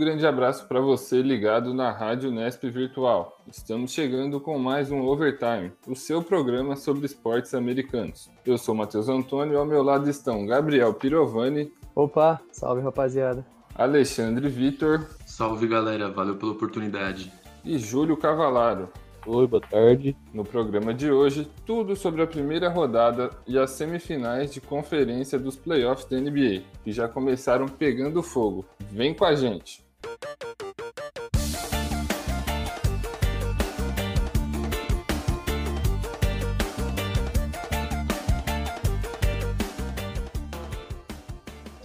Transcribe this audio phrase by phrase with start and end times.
[0.00, 3.38] Grande abraço para você ligado na Rádio Nesp Virtual.
[3.46, 8.30] Estamos chegando com mais um Overtime, o seu programa sobre esportes americanos.
[8.46, 11.70] Eu sou Matheus Antônio e ao meu lado estão Gabriel Pirovani.
[11.94, 13.44] Opa, salve rapaziada.
[13.74, 15.06] Alexandre Vitor.
[15.26, 17.30] Salve galera, valeu pela oportunidade.
[17.62, 18.88] E Júlio Cavalaro.
[19.26, 20.16] Oi, boa tarde.
[20.32, 25.56] No programa de hoje, tudo sobre a primeira rodada e as semifinais de conferência dos
[25.56, 28.64] playoffs da NBA, que já começaram pegando fogo.
[28.90, 29.89] Vem com a gente!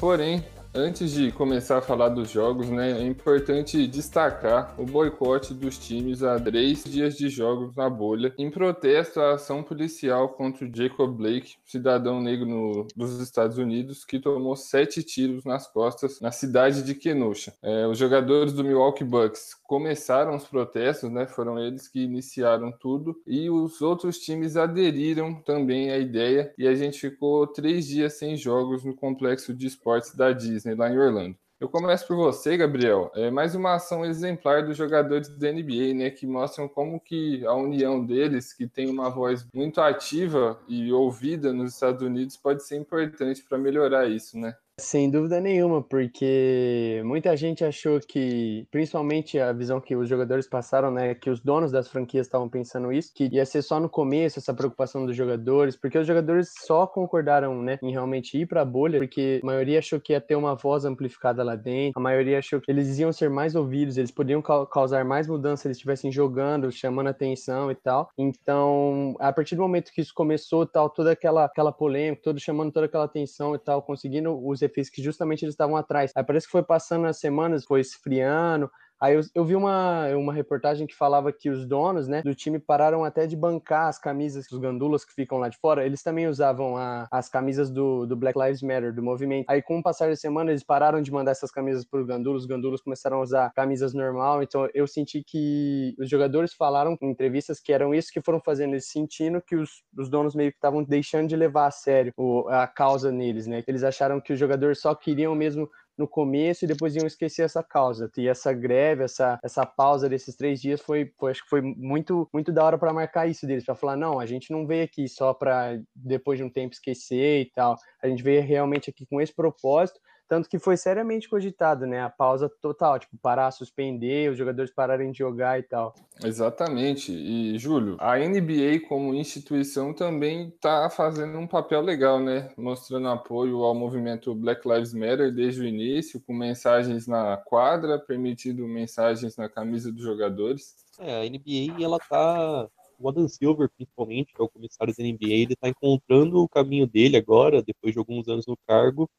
[0.06, 0.44] Porém,
[0.78, 6.22] Antes de começar a falar dos jogos, né, é importante destacar o boicote dos times
[6.22, 11.16] a três dias de jogos na bolha, em protesto à ação policial contra o Jacob
[11.16, 16.84] Blake, cidadão negro no, dos Estados Unidos, que tomou sete tiros nas costas na cidade
[16.84, 17.54] de Kenosha.
[17.64, 23.22] É, os jogadores do Milwaukee Bucks começaram os protestos, né, foram eles que iniciaram tudo,
[23.26, 28.36] e os outros times aderiram também à ideia, e a gente ficou três dias sem
[28.36, 30.76] jogos no complexo de esportes da Disney.
[30.76, 31.36] Lá em Orlando.
[31.58, 33.10] Eu começo por você, Gabriel.
[33.16, 37.54] É mais uma ação exemplar dos jogadores da NBA, né, que mostram como que a
[37.54, 42.76] união deles, que tem uma voz muito ativa e ouvida nos Estados Unidos, pode ser
[42.76, 44.54] importante para melhorar isso, né?
[44.78, 50.92] Sem dúvida nenhuma, porque muita gente achou que, principalmente a visão que os jogadores passaram,
[50.92, 54.38] né, que os donos das franquias estavam pensando isso, que ia ser só no começo
[54.38, 58.66] essa preocupação dos jogadores, porque os jogadores só concordaram, né, em realmente ir para a
[58.66, 62.38] bolha, porque a maioria achou que ia ter uma voz amplificada lá dentro, a maioria
[62.40, 66.12] achou que eles iam ser mais ouvidos, eles poderiam causar mais mudança se eles estivessem
[66.12, 68.10] jogando, chamando atenção e tal.
[68.18, 72.74] Então, a partir do momento que isso começou, tal, toda aquela aquela polêmica, todo chamando
[72.74, 76.12] toda aquela atenção e tal, conseguindo os efeitos que justamente eles estavam atrás.
[76.16, 78.70] Aí parece que foi passando as semanas, foi esfriando,
[79.02, 82.60] Aí eu, eu, vi uma, uma reportagem que falava que os donos né, do time
[82.60, 85.86] pararam até de bancar as camisas dos gandulas que ficam lá de fora.
[85.86, 89.46] Eles também usavam a, as camisas do, do Black Lives Matter, do movimento.
[89.50, 92.44] Aí, com o passar da semana, eles pararam de mandar essas camisas para os gandulos.
[92.44, 94.42] Os gandulos começaram a usar camisas normal.
[94.42, 98.74] Então, eu senti que os jogadores falaram em entrevistas que eram isso que foram fazendo,
[98.74, 102.48] eles sentindo que os, os donos meio que estavam deixando de levar a sério o,
[102.50, 103.64] a causa neles, né?
[103.68, 107.64] Eles acharam que os jogadores só queriam mesmo no começo e depois iam esquecer essa
[107.64, 108.12] causa.
[108.18, 112.28] E essa greve, essa, essa pausa desses três dias foi, foi acho que foi muito,
[112.34, 115.08] muito da hora para marcar isso deles, para falar, não, a gente não veio aqui
[115.08, 117.78] só para depois de um tempo esquecer e tal.
[118.02, 122.02] A gente veio realmente aqui com esse propósito tanto que foi seriamente cogitado, né?
[122.02, 125.94] A pausa total, tipo, parar, suspender, os jogadores pararem de jogar e tal.
[126.24, 127.12] Exatamente.
[127.12, 132.50] E, Júlio, a NBA como instituição também está fazendo um papel legal, né?
[132.58, 138.68] Mostrando apoio ao movimento Black Lives Matter desde o início, com mensagens na quadra, permitindo
[138.68, 140.76] mensagens na camisa dos jogadores.
[141.00, 145.34] É, a NBA, ela tá o Adam Silver, principalmente, que é o comissário da NBA,
[145.34, 149.10] ele está encontrando o caminho dele agora, depois de alguns anos no cargo,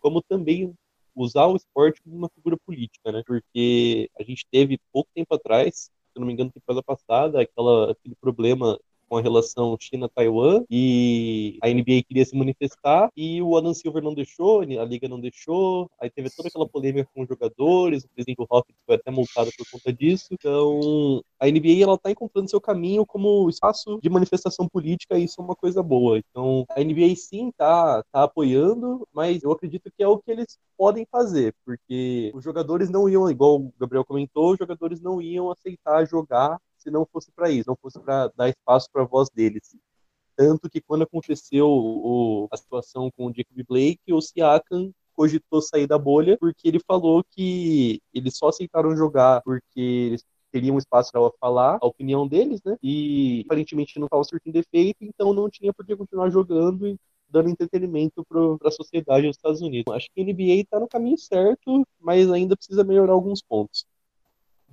[0.00, 0.74] como também
[1.14, 3.22] usar o esporte como uma figura política, né?
[3.26, 8.14] Porque a gente teve pouco tempo atrás, se não me engano, temporada passada, aquela, aquele
[8.16, 8.78] problema
[9.10, 14.14] com a relação China-Taiwan e a NBA queria se manifestar e o Adam Silver não
[14.14, 18.36] deixou, a liga não deixou, aí teve toda aquela polêmica com os jogadores, o presidente
[18.36, 20.28] do Rockets foi até multado por conta disso.
[20.30, 25.40] Então, a NBA ela tá encontrando seu caminho como espaço de manifestação política e isso
[25.40, 26.18] é uma coisa boa.
[26.18, 30.56] Então, a NBA sim tá, tá apoiando, mas eu acredito que é o que eles
[30.78, 35.50] podem fazer, porque os jogadores não iam, igual o Gabriel comentou, os jogadores não iam
[35.50, 39.28] aceitar jogar se não fosse para isso, não fosse para dar espaço para a voz
[39.30, 39.76] deles.
[40.36, 45.86] Tanto que quando aconteceu o, a situação com o Jacob Blake, o Siakam cogitou sair
[45.86, 51.30] da bolha porque ele falou que eles só aceitaram jogar porque eles teriam espaço para
[51.38, 52.76] falar a opinião deles, né?
[52.82, 57.48] E aparentemente não estava surtindo efeito, então não tinha por que continuar jogando e dando
[57.48, 59.94] entretenimento para a sociedade dos Estados Unidos.
[59.94, 63.86] Acho que a NBA está no caminho certo, mas ainda precisa melhorar alguns pontos.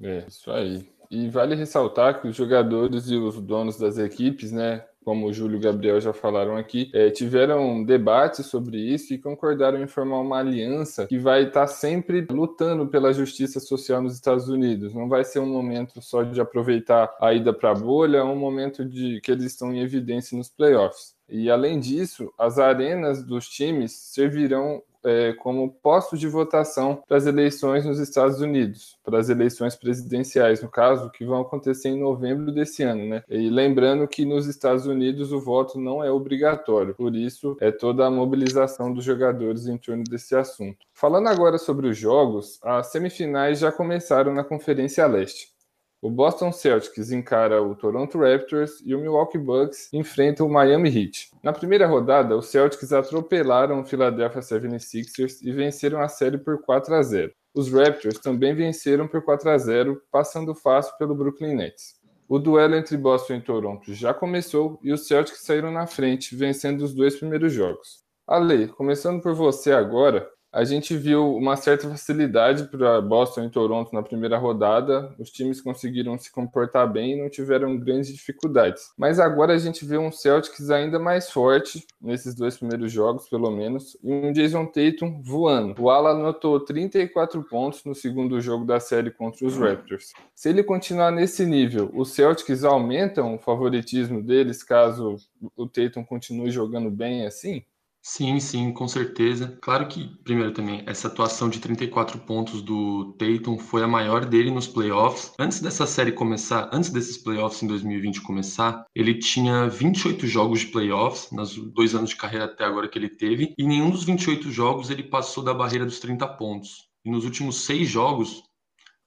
[0.02, 0.90] É, isso aí.
[1.10, 5.56] E vale ressaltar que os jogadores e os donos das equipes, né, como o Júlio
[5.56, 10.20] e o Gabriel já falaram aqui, é, tiveram debates sobre isso e concordaram em formar
[10.20, 14.94] uma aliança que vai estar sempre lutando pela justiça social nos Estados Unidos.
[14.94, 18.36] Não vai ser um momento só de aproveitar a ida para a bolha, é um
[18.36, 21.16] momento de que eles estão em evidência nos playoffs.
[21.30, 27.26] E além disso, as arenas dos times servirão é, como postos de votação para as
[27.26, 32.52] eleições nos Estados Unidos, para as eleições presidenciais, no caso, que vão acontecer em novembro
[32.52, 33.24] desse ano, né?
[33.30, 38.06] E lembrando que nos Estados Unidos o voto não é obrigatório, por isso é toda
[38.06, 40.86] a mobilização dos jogadores em torno desse assunto.
[40.94, 45.57] Falando agora sobre os jogos, as semifinais já começaram na Conferência Leste.
[46.00, 51.32] O Boston Celtics encara o Toronto Raptors e o Milwaukee Bucks enfrentam o Miami Heat.
[51.42, 56.94] Na primeira rodada, os Celtics atropelaram o Philadelphia 76ers e venceram a série por 4
[56.94, 57.34] a 0.
[57.52, 61.96] Os Raptors também venceram por 4 a 0, passando fácil pelo Brooklyn Nets.
[62.30, 66.82] O duelo entre Boston e Toronto já começou e os Celtics saíram na frente, vencendo
[66.82, 68.04] os dois primeiros jogos.
[68.28, 73.94] Ale, começando por você agora, a gente viu uma certa facilidade para Boston e Toronto
[73.94, 75.14] na primeira rodada.
[75.20, 78.92] Os times conseguiram se comportar bem e não tiveram grandes dificuldades.
[78.98, 83.52] Mas agora a gente vê um Celtics ainda mais forte nesses dois primeiros jogos, pelo
[83.52, 85.80] menos, e um Jason Tatum voando.
[85.80, 90.12] O Ala anotou 34 pontos no segundo jogo da série contra os Raptors.
[90.34, 95.18] Se ele continuar nesse nível, os Celtics aumentam o favoritismo deles caso
[95.56, 97.64] o Tatum continue jogando bem assim?
[98.10, 99.58] Sim, sim, com certeza.
[99.62, 104.50] Claro que, primeiro também, essa atuação de 34 pontos do Tatum foi a maior dele
[104.50, 105.34] nos playoffs.
[105.38, 110.68] Antes dessa série começar, antes desses playoffs em 2020 começar, ele tinha 28 jogos de
[110.68, 114.50] playoffs, nos dois anos de carreira até agora que ele teve, e nenhum dos 28
[114.52, 116.88] jogos ele passou da barreira dos 30 pontos.
[117.04, 118.42] E nos últimos seis jogos,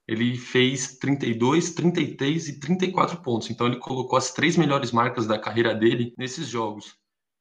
[0.06, 3.48] ele fez 32, 33 e 34 pontos.
[3.48, 6.99] Então ele colocou as três melhores marcas da carreira dele nesses jogos.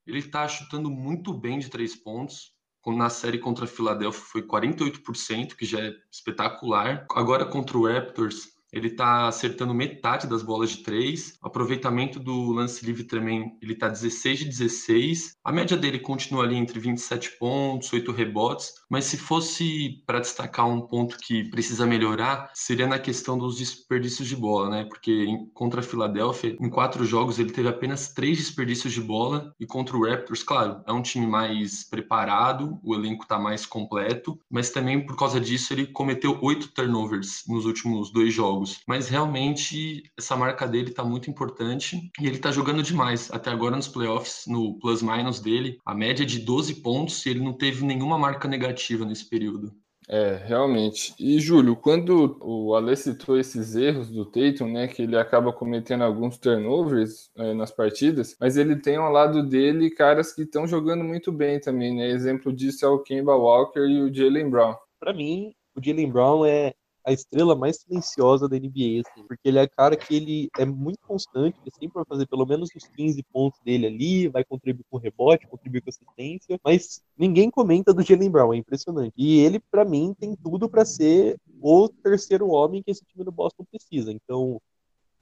[0.10, 2.52] Ele está chutando muito bem de três pontos.
[2.88, 7.06] Na série contra a Philadelphia foi 48%, que já é espetacular.
[7.12, 11.38] Agora contra o Raptors, ele está acertando metade das bolas de três.
[11.42, 15.38] O aproveitamento do lance livre também, ele está 16 de 16.
[15.44, 18.74] A média dele continua ali entre 27 pontos, 8 rebotes.
[18.89, 24.27] Mas se fosse para destacar um ponto que precisa melhorar, seria na questão dos desperdícios
[24.27, 24.86] de bola, né?
[24.86, 29.54] Porque contra a Filadélfia, em quatro jogos, ele teve apenas três desperdícios de bola.
[29.60, 34.39] E contra o Raptors, claro, é um time mais preparado, o elenco está mais completo.
[34.50, 38.82] Mas também por causa disso, ele cometeu oito turnovers nos últimos dois jogos jogos.
[38.88, 43.32] Mas realmente essa marca dele tá muito importante e ele tá jogando demais.
[43.32, 47.40] Até agora nos playoffs, no plus-minus dele, a média é de 12 pontos e ele
[47.40, 49.72] não teve nenhuma marca negativa nesse período.
[50.12, 51.14] É, realmente.
[51.20, 56.04] E, Júlio, quando o Ale citou esses erros do Tatum, né, que ele acaba cometendo
[56.04, 61.04] alguns turnovers é, nas partidas, mas ele tem ao lado dele caras que estão jogando
[61.04, 62.10] muito bem também, né?
[62.10, 64.76] Exemplo disso é o Kemba Walker e o Jalen Brown.
[65.00, 66.74] Para mim, o Jalen Brown é,
[67.10, 71.00] a estrela mais silenciosa da NBA, assim, porque ele é cara que ele é muito
[71.08, 74.98] constante, ele sempre vai fazer pelo menos os 15 pontos dele ali, vai contribuir com
[74.98, 79.14] rebote, contribuir com assistência, mas ninguém comenta do Jalen Brown, é impressionante.
[79.18, 83.32] E ele, para mim, tem tudo para ser o terceiro homem que esse time do
[83.32, 84.12] Boston precisa.
[84.12, 84.62] Então,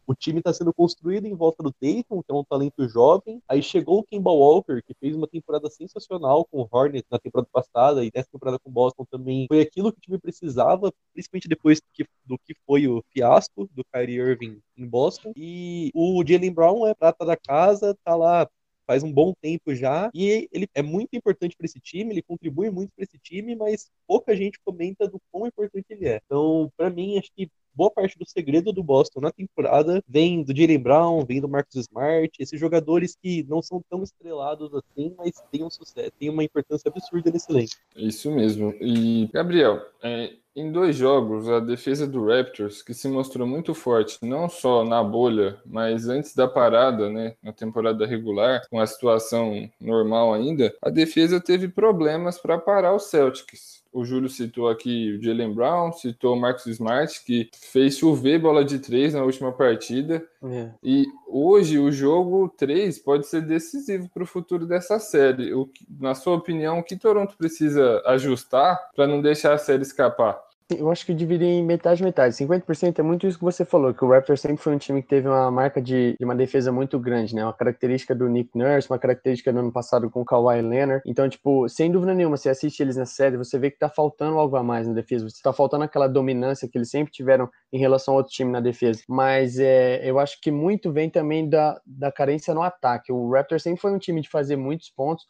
[0.07, 3.42] o time está sendo construído em volta do Tatum, que é um talento jovem.
[3.48, 7.50] Aí chegou o Kemba Walker, que fez uma temporada sensacional com o Hornets na temporada
[7.51, 9.48] passada e nessa temporada com o Boston também.
[9.50, 11.81] Foi aquilo que o time precisava, principalmente depois
[12.25, 15.33] do que, foi o fiasco do Kyrie Irving em Boston.
[15.36, 18.48] E o Jalen Brown é prata da casa, tá lá
[18.88, 22.69] faz um bom tempo já e ele é muito importante para esse time, ele contribui
[22.69, 26.22] muito para esse time, mas pouca gente comenta do quão importante ele é.
[26.25, 30.55] Então, para mim, acho que boa parte do segredo do Boston na temporada vem do
[30.55, 35.34] Jalen Brown, vem do Marcus Smart, esses jogadores que não são tão estrelados assim, mas
[35.51, 37.75] têm um sucesso, têm uma importância absurda nesse elenco.
[37.96, 38.74] Isso mesmo.
[38.81, 44.17] E, Gabriel, é, em dois jogos, a defesa do Raptors, que se mostrou muito forte,
[44.24, 49.69] não só na bolha, mas antes da parada, né, na temporada regular, com a situação
[49.79, 55.24] normal ainda, a defesa teve problemas para parar os Celtics o Júlio citou aqui o
[55.24, 60.24] Jalen Brown, citou o Marcus Smart, que fez chover bola de três na última partida.
[60.44, 60.70] É.
[60.84, 65.51] E hoje o jogo 3 pode ser decisivo para o futuro dessa série.
[65.51, 65.68] O,
[66.00, 70.39] na sua opinião, o que Toronto precisa ajustar para não deixar a série escapar?
[70.69, 72.36] Eu acho que dividir em metade metade.
[72.36, 75.07] 50% é muito isso que você falou, que o Raptors sempre foi um time que
[75.07, 77.41] teve uma marca de, de, uma defesa muito grande, né?
[77.45, 81.01] Uma característica do Nick Nurse, uma característica do ano passado com o Kawhi Leonard.
[81.05, 84.38] Então, tipo, sem dúvida nenhuma, você assiste eles na série, você vê que tá faltando
[84.38, 85.29] algo a mais na defesa.
[85.29, 88.59] Você tá faltando aquela dominância que eles sempre tiveram em relação ao outro time na
[88.59, 89.01] defesa.
[89.07, 93.09] Mas é, eu acho que muito vem também da, da carência no ataque.
[93.09, 95.25] O Raptors sempre foi um time de fazer muitos pontos,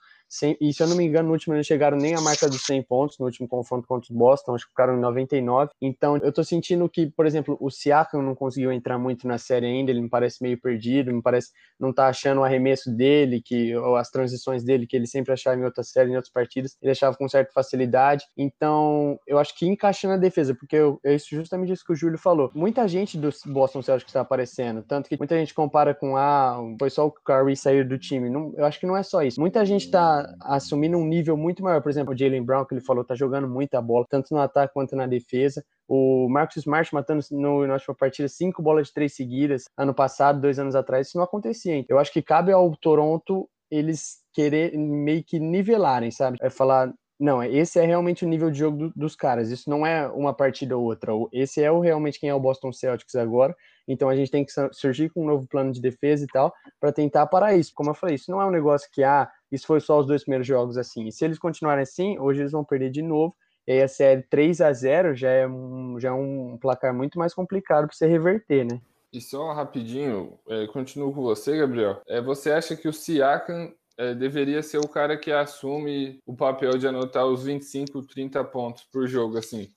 [0.60, 2.84] e se eu não me engano, no último eles chegaram nem a marca dos 100
[2.84, 5.72] pontos, no último confronto contra o Boston, acho que ficaram em 99.
[5.81, 9.65] Então, eu tô sentindo que, por exemplo, o Siakam não conseguiu entrar muito na série
[9.65, 13.75] ainda, ele me parece meio perdido, me parece não tá achando o arremesso dele, que
[13.75, 16.91] ou as transições dele, que ele sempre achava em outras séries, em outras partidas, ele
[16.91, 18.25] achava com certa facilidade.
[18.36, 21.96] Então, eu acho que encaixando a defesa, porque eu, é isso justamente isso que o
[21.96, 22.51] Júlio falou.
[22.53, 26.89] Muita gente do Boston Celtics está aparecendo, tanto que muita gente compara com ah, foi
[26.89, 28.29] só o Curry sair do time.
[28.29, 29.39] Não, eu acho que não é só isso.
[29.39, 29.84] Muita gente
[30.22, 31.82] está assumindo um nível muito maior.
[31.82, 34.74] Por exemplo, o Jalen Brown, que ele falou, tá jogando muita bola, tanto no ataque
[34.74, 35.64] quanto na defesa.
[35.88, 40.42] O Marcus Smart matando no, na última partida cinco bolas de três seguidas ano passado,
[40.42, 41.86] dois anos atrás, isso não acontecia.
[41.88, 46.38] Eu acho que cabe ao Toronto eles querer meio que nivelarem, sabe?
[46.42, 49.50] É falar, não, esse é realmente o nível de jogo do, dos caras.
[49.50, 51.12] Isso não é uma partida ou outra.
[51.32, 53.56] Esse é o realmente quem é o Boston Celtics agora.
[53.88, 56.91] Então a gente tem que surgir com um novo plano de defesa e tal para
[56.91, 57.72] tentar parar isso.
[57.74, 60.24] Como eu falei, isso não é um negócio que ah, isso foi só os dois
[60.24, 61.08] primeiros jogos assim.
[61.08, 63.36] E se eles continuarem assim, hoje eles vão perder de novo.
[63.67, 67.20] E aí a série 3 a 0 já é um, já é um placar muito
[67.20, 68.79] mais complicado para você reverter, né?
[69.12, 72.01] E só rapidinho, é, continuo com você, Gabriel.
[72.08, 76.77] É, você acha que o Siakam é, deveria ser o cara que assume o papel
[76.77, 79.72] de anotar os 25, 30 pontos por jogo, assim.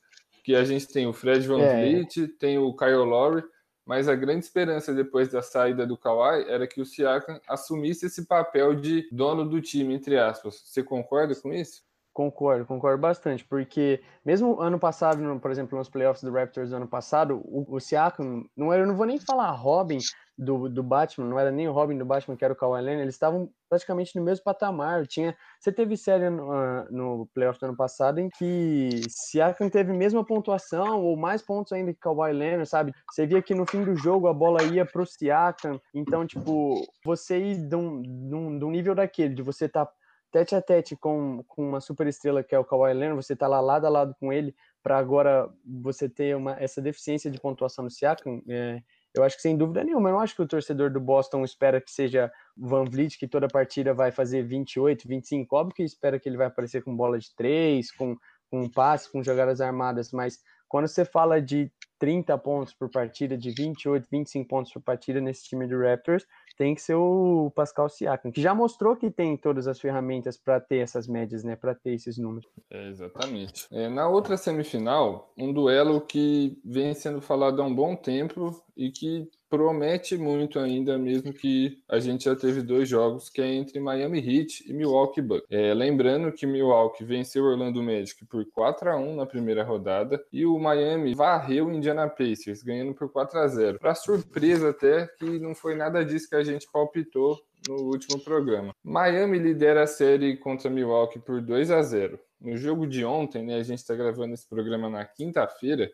[0.44, 1.80] Que a gente tem o Fred Van é.
[1.80, 3.42] Vliet, tem o Kyle Lowry,
[3.84, 8.26] mas a grande esperança depois da saída do Kawhi era que o Siakam assumisse esse
[8.26, 10.62] papel de dono do time, entre aspas.
[10.64, 11.82] Você concorda com isso?
[12.12, 16.88] Concordo, concordo bastante, porque mesmo ano passado, por exemplo, nos playoffs do Raptors do ano
[16.88, 19.98] passado, o, o Siakam, não eu não vou nem falar Robin
[20.40, 23.02] do, do Batman, não era nem o Robin do Batman, que era o Kawhi Leonard,
[23.02, 25.06] eles estavam praticamente no mesmo patamar.
[25.06, 29.92] Tinha, você teve série no, uh, no playoff do ano passado em que Siakam teve
[29.92, 32.94] a mesma pontuação ou mais pontos ainda que Kawhi Leonard, sabe?
[33.10, 37.38] Você via que no fim do jogo a bola ia pro Siakam, então, tipo, você
[37.38, 39.92] ir de um, de um, de um nível daquele, de você estar tá
[40.32, 43.46] tete a tete com, com uma super estrela que é o Kawhi Leonard, você tá
[43.46, 47.84] lá lado a lado com ele, para agora você ter uma, essa deficiência de pontuação
[47.84, 48.80] no Siakam, é,
[49.14, 51.80] eu acho que sem dúvida nenhuma, eu não acho que o torcedor do Boston espera
[51.80, 56.28] que seja Van Vliet, que toda partida vai fazer 28, 25, óbvio que espera que
[56.28, 58.16] ele vai aparecer com bola de três, com,
[58.50, 60.38] com passe, com jogadas armadas, mas
[60.68, 65.44] quando você fala de 30 pontos por partida, de 28, 25 pontos por partida nesse
[65.44, 66.24] time do Raptors,
[66.60, 70.60] tem que ser o Pascal Siakam, que já mostrou que tem todas as ferramentas para
[70.60, 72.46] ter essas médias, né, para ter esses números.
[72.70, 73.66] É, exatamente.
[73.70, 78.90] É, na outra semifinal, um duelo que vem sendo falado há um bom tempo e
[78.90, 83.80] que promete muito ainda, mesmo que a gente já teve dois jogos, que é entre
[83.80, 85.46] Miami Heat e Milwaukee Bucks.
[85.50, 90.46] É, lembrando que Milwaukee venceu Orlando Magic por 4 a 1 na primeira rodada e
[90.46, 95.54] o Miami varreu Indiana Pacers, ganhando por 4 a 0 Para surpresa até que não
[95.54, 97.36] foi nada disso que a gente palpitou
[97.68, 98.72] no último programa.
[98.84, 103.56] Miami lidera a série contra Milwaukee por 2 a 0 No jogo de ontem, né,
[103.56, 105.90] a gente está gravando esse programa na quinta-feira,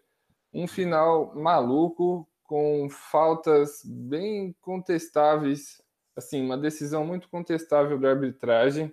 [0.52, 5.82] um final maluco com faltas bem contestáveis,
[6.16, 8.92] assim, uma decisão muito contestável da arbitragem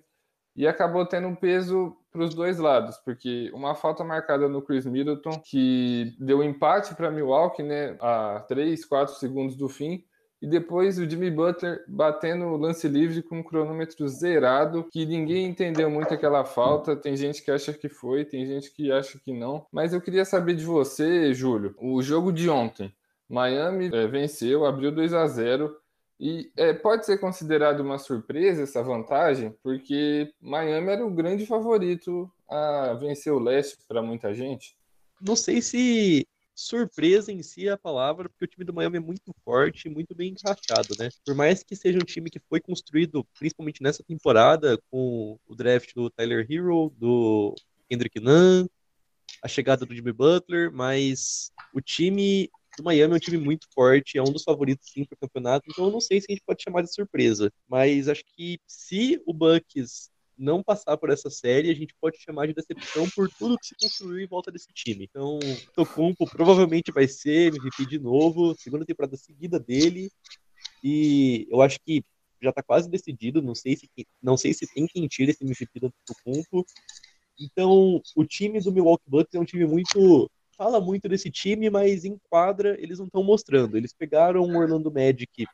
[0.55, 4.85] e acabou tendo um peso para os dois lados, porque uma falta marcada no Chris
[4.85, 10.03] Middleton que deu empate para Milwaukee, né, a 3, 4 segundos do fim,
[10.43, 15.45] e depois o Jimmy Butler batendo o lance livre com o cronômetro zerado, que ninguém
[15.45, 16.97] entendeu muito aquela falta.
[16.97, 19.65] Tem gente que acha que foi, tem gente que acha que não.
[19.71, 22.93] Mas eu queria saber de você, Júlio, o jogo de ontem.
[23.33, 25.75] Miami é, venceu, abriu 2 a 0
[26.19, 32.31] e é, pode ser considerado uma surpresa essa vantagem, porque Miami era o grande favorito
[32.47, 34.77] a vencer o leste para muita gente.
[35.19, 38.99] Não sei se surpresa em si é a palavra, porque o time do Miami é
[38.99, 41.09] muito forte muito bem encaixado, né?
[41.25, 45.91] Por mais que seja um time que foi construído, principalmente nessa temporada, com o draft
[45.95, 47.55] do Tyler Hero, do
[47.89, 48.67] Kendrick Nunn,
[49.41, 54.17] a chegada do Jimmy Butler, mas o time do Miami é um time muito forte,
[54.17, 56.43] é um dos favoritos sim para o campeonato, então eu não sei se a gente
[56.45, 61.69] pode chamar de surpresa, mas acho que se o Bucks não passar por essa série,
[61.69, 65.07] a gente pode chamar de decepção por tudo que se construiu em volta desse time.
[65.09, 65.39] Então,
[65.75, 70.09] Tocumpo provavelmente vai ser MVP de novo, segunda temporada seguida dele,
[70.83, 72.03] e eu acho que
[72.41, 73.89] já está quase decidido, não sei se
[74.21, 76.65] não sei se tem quem tira esse MVP do Tocumpo.
[77.39, 82.05] Então, o time do Milwaukee Bucks é um time muito fala muito desse time, mas
[82.05, 83.77] em quadra eles não estão mostrando.
[83.77, 85.45] Eles pegaram o Orlando Magic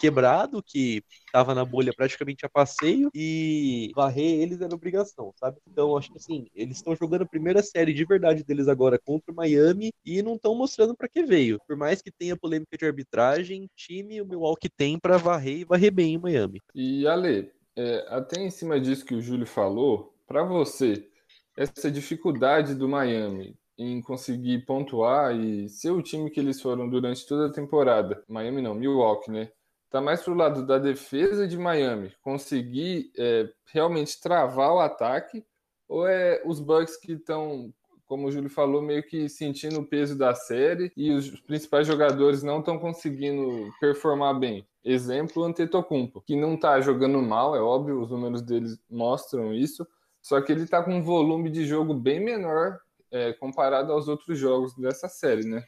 [0.00, 5.58] quebrado, que estava na bolha praticamente a passeio, e varrer eles era obrigação, sabe?
[5.70, 9.32] Então, acho que assim, eles estão jogando a primeira série de verdade deles agora contra
[9.32, 11.58] o Miami e não estão mostrando para que veio.
[11.66, 15.92] Por mais que tenha polêmica de arbitragem, time o Milwaukee tem para varrer e varrer
[15.92, 16.60] bem em Miami.
[16.74, 21.08] E Ale, é, até em cima disso que o Júlio falou, para você,
[21.56, 27.24] essa dificuldade do Miami em conseguir pontuar e ser o time que eles foram durante
[27.24, 29.52] toda a temporada, Miami não, Milwaukee, né?
[29.88, 35.46] Tá mais pro lado da defesa de Miami, conseguir é, realmente travar o ataque,
[35.88, 37.72] ou é os Bucks que estão,
[38.04, 42.42] como o Júlio falou, meio que sentindo o peso da série e os principais jogadores
[42.42, 44.66] não estão conseguindo performar bem?
[44.84, 49.86] Exemplo, Antetokounmpo, que não tá jogando mal, é óbvio, os números deles mostram isso,
[50.20, 52.78] só que ele tá com um volume de jogo bem menor
[53.10, 55.64] é, comparado aos outros jogos dessa série, né?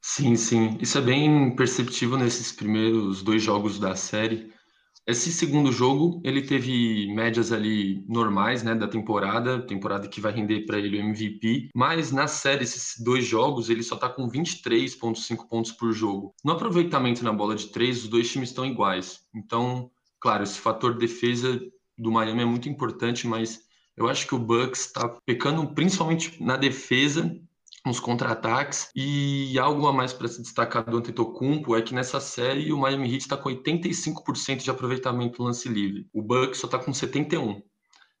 [0.00, 0.76] Sim, sim.
[0.80, 4.52] Isso é bem perceptível nesses primeiros dois jogos da série.
[5.06, 10.64] Esse segundo jogo, ele teve médias ali normais, né, da temporada, temporada que vai render
[10.64, 15.46] para ele o MVP, mas na série, esses dois jogos, ele só tá com 23,5
[15.46, 16.34] pontos por jogo.
[16.42, 19.20] No aproveitamento na bola de três, os dois times estão iguais.
[19.34, 21.60] Então, claro, esse fator defesa
[21.98, 23.63] do Miami é muito importante, mas
[23.96, 27.38] eu acho que o Bucks está pecando principalmente na defesa,
[27.84, 28.90] nos contra-ataques.
[28.94, 33.12] E algo a mais para se destacar do Antetokounmpo é que nessa série o Miami
[33.12, 36.08] Heat está com 85% de aproveitamento no lance livre.
[36.12, 37.62] O Bucks só está com 71%.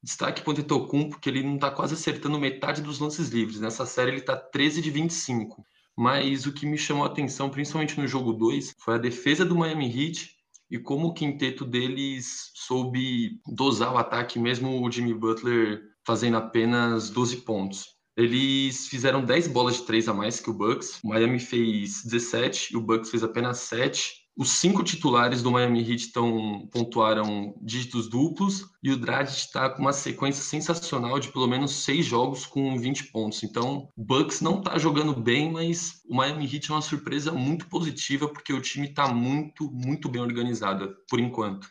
[0.02, 3.58] Destaque para o Antetokounmpo que ele não está quase acertando metade dos lances livres.
[3.58, 5.64] Nessa série ele está 13 de 25.
[5.96, 9.56] Mas o que me chamou a atenção, principalmente no jogo 2, foi a defesa do
[9.56, 10.33] Miami Heat
[10.74, 17.10] e como o quinteto deles soube dosar o ataque, mesmo o Jimmy Butler fazendo apenas
[17.10, 17.94] 12 pontos.
[18.16, 20.98] Eles fizeram 10 bolas de 3 a mais que o Bucks.
[21.04, 24.14] O Miami fez 17 e o Bucks fez apenas 7.
[24.36, 29.82] Os cinco titulares do Miami Heat tão, pontuaram dígitos duplos e o Dragic está com
[29.82, 33.44] uma sequência sensacional de pelo menos seis jogos com 20 pontos.
[33.44, 37.68] Então, o Bucks não está jogando bem, mas o Miami Heat é uma surpresa muito
[37.68, 41.68] positiva porque o time está muito, muito bem organizado por enquanto.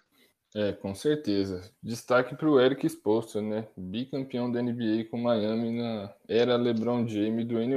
[0.56, 1.70] É, com certeza.
[1.82, 3.68] Destaque para o Eric Spoelstra, né?
[3.76, 7.76] Bicampeão da NBA com Miami na era LeBron James do Dwayne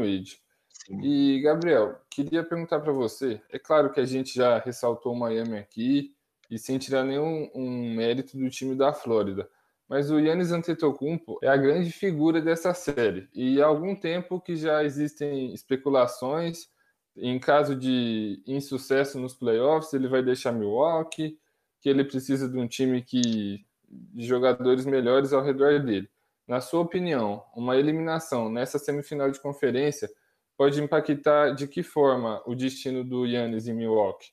[0.89, 3.41] E, Gabriel, queria perguntar para você.
[3.51, 6.15] É claro que a gente já ressaltou o Miami aqui,
[6.51, 9.49] e sem tirar nenhum um mérito do time da Flórida.
[9.89, 13.29] Mas o Yannis Antetokounmpo é a grande figura dessa série.
[13.35, 16.69] E há algum tempo que já existem especulações.
[17.17, 21.39] Em caso de insucesso nos playoffs, ele vai deixar Milwaukee,
[21.81, 26.11] que ele precisa de um time que de jogadores melhores ao redor dele.
[26.47, 30.11] Na sua opinião, uma eliminação nessa semifinal de conferência
[30.57, 34.31] pode impactar de que forma o destino do Yannis em Milwaukee?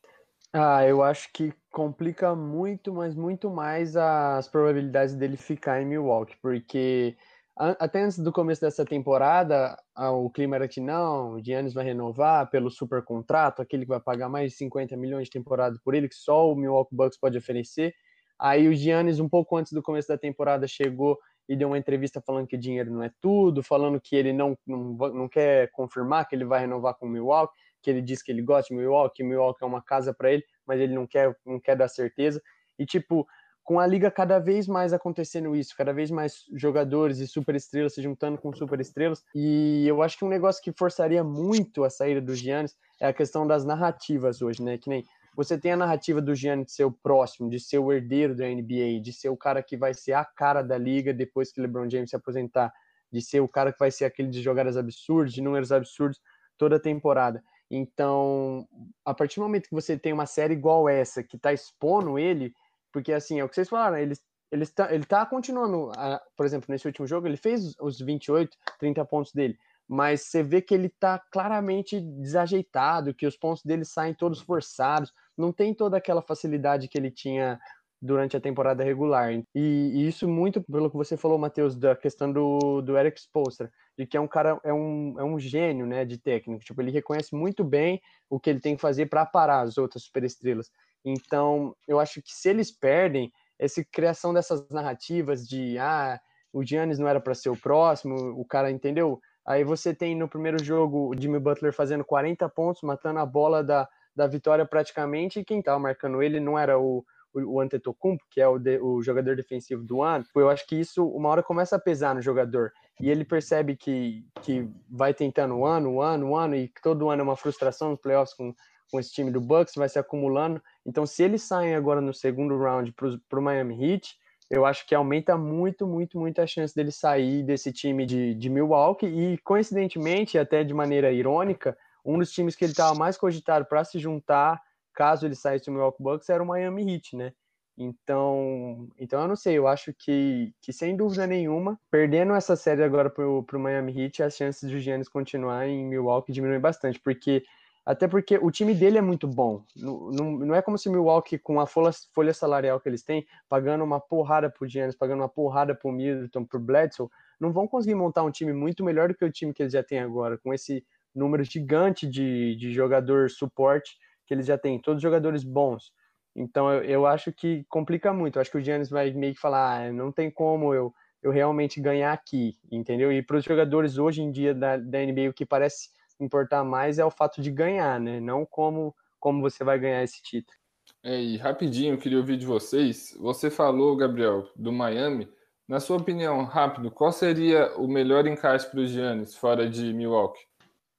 [0.54, 6.38] Ah, eu acho que complica muito, mas muito mais as probabilidades dele ficar em Milwaukee,
[6.42, 7.18] porque
[7.56, 12.50] até antes do começo dessa temporada, o clima era que não, o Giannis vai renovar
[12.50, 16.10] pelo super contrato, aquele que vai pagar mais de 50 milhões de temporada por ele,
[16.10, 17.94] que só o Milwaukee Bucks pode oferecer.
[18.40, 22.22] Aí o Giannis, um pouco antes do começo da temporada, chegou e deu uma entrevista
[22.22, 26.36] falando que dinheiro não é tudo, falando que ele não, não, não quer confirmar que
[26.36, 29.24] ele vai renovar com o Milwaukee, que ele diz que ele gosta de Milwaukee, que
[29.24, 32.42] Milwaukee é uma casa para ele, mas ele não quer, não quer dar certeza.
[32.80, 33.28] E tipo,
[33.64, 38.02] com a liga cada vez mais acontecendo isso, cada vez mais jogadores e superestrelas se
[38.02, 42.36] juntando com superestrelas, e eu acho que um negócio que forçaria muito a saída do
[42.36, 44.78] Giannis é a questão das narrativas hoje, né?
[44.78, 47.92] Que nem você tem a narrativa do Gianni de ser o próximo, de ser o
[47.92, 51.52] herdeiro da NBA, de ser o cara que vai ser a cara da liga depois
[51.52, 52.72] que LeBron James se aposentar,
[53.12, 56.22] de ser o cara que vai ser aquele de jogadas absurdas, de números absurdos
[56.58, 57.44] toda a temporada.
[57.70, 58.68] Então,
[59.04, 62.54] a partir do momento que você tem uma série igual essa, que tá expondo ele,
[62.92, 64.14] porque assim, é o que vocês falaram, ele,
[64.52, 68.56] ele, tá, ele tá continuando, a, por exemplo, nesse último jogo, ele fez os 28,
[68.80, 73.86] 30 pontos dele, mas você vê que ele tá claramente desajeitado, que os pontos dele
[73.86, 77.60] saem todos forçados, não tem toda aquela facilidade que ele tinha
[78.04, 79.34] durante a temporada regular.
[79.34, 83.72] E, e isso muito pelo que você falou, Matheus, da questão do, do Eric Spoelstra,
[83.98, 86.66] de que é um cara, é um, é um gênio, né, de técnico.
[86.66, 90.04] Tipo, ele reconhece muito bem o que ele tem que fazer para parar as outras
[90.04, 90.70] superestrelas.
[91.06, 96.20] Então, eu acho que se eles perdem, essa criação dessas narrativas de, ah,
[96.52, 99.22] o Giannis não era para ser o próximo, o cara, entendeu?
[99.46, 103.64] Aí você tem no primeiro jogo o Jimmy Butler fazendo 40 pontos, matando a bola
[103.64, 107.04] da, da vitória praticamente, e quem estava marcando ele não era o,
[107.34, 111.06] o, Antetokounmpo, que é o, de, o jogador defensivo do ano, eu acho que isso
[111.06, 116.02] uma hora começa a pesar no jogador, e ele percebe que, que vai tentando ano,
[116.02, 118.54] ano, ano, e todo ano é uma frustração nos playoffs com,
[118.92, 122.58] com esse time do Bucks, vai se acumulando, então se eles saem agora no segundo
[122.58, 124.16] round para o Miami Heat,
[124.54, 128.50] eu acho que aumenta muito, muito, muito a chance dele sair desse time de, de
[128.50, 133.66] Milwaukee, e coincidentemente, até de maneira irônica, um dos times que ele estava mais cogitado
[133.66, 134.62] para se juntar,
[134.94, 137.34] caso ele saísse do Milwaukee Bucks, era o Miami Heat, né?
[137.76, 142.84] Então, então eu não sei, eu acho que, que sem dúvida nenhuma, perdendo essa série
[142.84, 147.44] agora pro, pro Miami Heat, as chances de Giannis continuar em Milwaukee diminuem bastante, porque
[147.86, 149.64] até porque o time dele é muito bom.
[149.76, 153.26] Não, não, não é como se Milwaukee, com a folha, folha salarial que eles têm,
[153.50, 157.96] pagando uma porrada pro Giannis, pagando uma porrada pro Middleton, pro Bledsoe, não vão conseguir
[157.96, 160.54] montar um time muito melhor do que o time que eles já têm agora, com
[160.54, 165.92] esse número gigante de, de jogador suporte que eles já têm, todos jogadores bons.
[166.36, 168.38] Então eu, eu acho que complica muito.
[168.38, 171.32] Eu acho que o Giannis vai meio que falar, ah, não tem como eu, eu
[171.32, 173.12] realmente ganhar aqui, entendeu?
[173.12, 175.90] E para os jogadores hoje em dia da, da NBA, o que parece
[176.20, 178.20] importar mais é o fato de ganhar, né?
[178.20, 180.58] Não como, como você vai ganhar esse título.
[181.04, 183.16] É, e rapidinho, eu queria ouvir de vocês.
[183.20, 185.30] Você falou, Gabriel, do Miami.
[185.68, 190.46] Na sua opinião, rápido, qual seria o melhor encaixe para o Giannis fora de Milwaukee?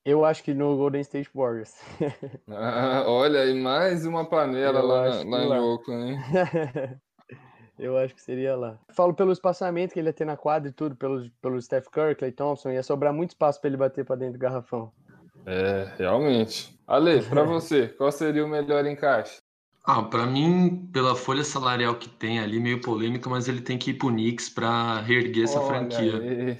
[0.04, 1.74] Eu acho que no Golden State Warriors.
[2.50, 6.18] ah, olha aí, mais uma panela eu lá, lá em Oakland, hein?
[7.78, 8.78] eu acho que seria lá.
[8.90, 12.14] Falo pelo espaçamento que ele ia ter na quadra e tudo, pelo, pelo Steph Curry,
[12.14, 14.92] Clay Thompson, ia sobrar muito espaço para ele bater para dentro do garrafão.
[15.46, 16.78] É, realmente.
[16.86, 19.42] Ale, para você, qual seria o melhor encaixe?
[19.86, 23.90] Ah, para mim, pela folha salarial que tem ali, meio polêmica, mas ele tem que
[23.90, 26.18] ir pro Knicks para reerguer essa Olha franquia.
[26.18, 26.58] Aí.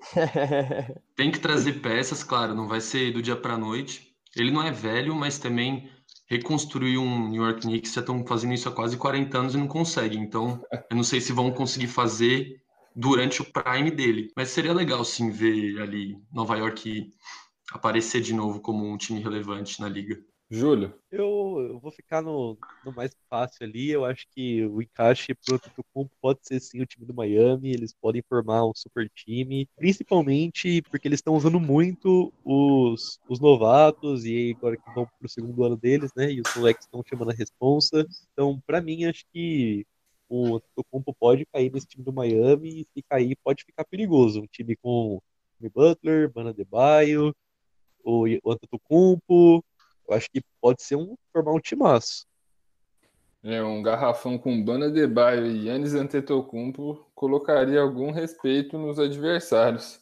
[1.14, 4.16] tem que trazer peças, claro, não vai ser do dia para noite.
[4.34, 5.88] Ele não é velho, mas também
[6.28, 9.68] reconstruir um New York Knicks já estão fazendo isso há quase 40 anos e não
[9.68, 10.20] conseguem.
[10.20, 12.60] Então, eu não sei se vão conseguir fazer
[12.94, 14.32] durante o prime dele.
[14.36, 17.10] Mas seria legal sim ver ali Nova York
[17.72, 20.22] aparecer de novo como um time relevante na liga.
[20.52, 20.92] Júlio?
[21.12, 23.88] Eu, eu vou ficar no, no, mais fácil ali.
[23.90, 27.70] Eu acho que o encaixe pro Antetokounmpo pode ser sim o time do Miami.
[27.70, 34.24] Eles podem formar um super time, principalmente porque eles estão usando muito os, os novatos
[34.24, 36.32] e agora que vão pro segundo ano deles, né?
[36.32, 38.04] E os moleques estão chamando a responsa.
[38.32, 39.86] Então, para mim, acho que
[40.28, 44.40] o Antetokounmpo pode cair nesse time do Miami e se cair pode ficar perigoso.
[44.40, 45.22] Um time com
[45.60, 47.32] Jimmy Butler, Bana Debaio,
[48.04, 49.64] o, o Antetokounmpo,
[50.08, 52.26] eu acho que pode ser um formar um timaço.
[53.42, 59.98] É, um garrafão com Bana de Baio e Yannis Antetokounmpo colocaria algum respeito nos adversários.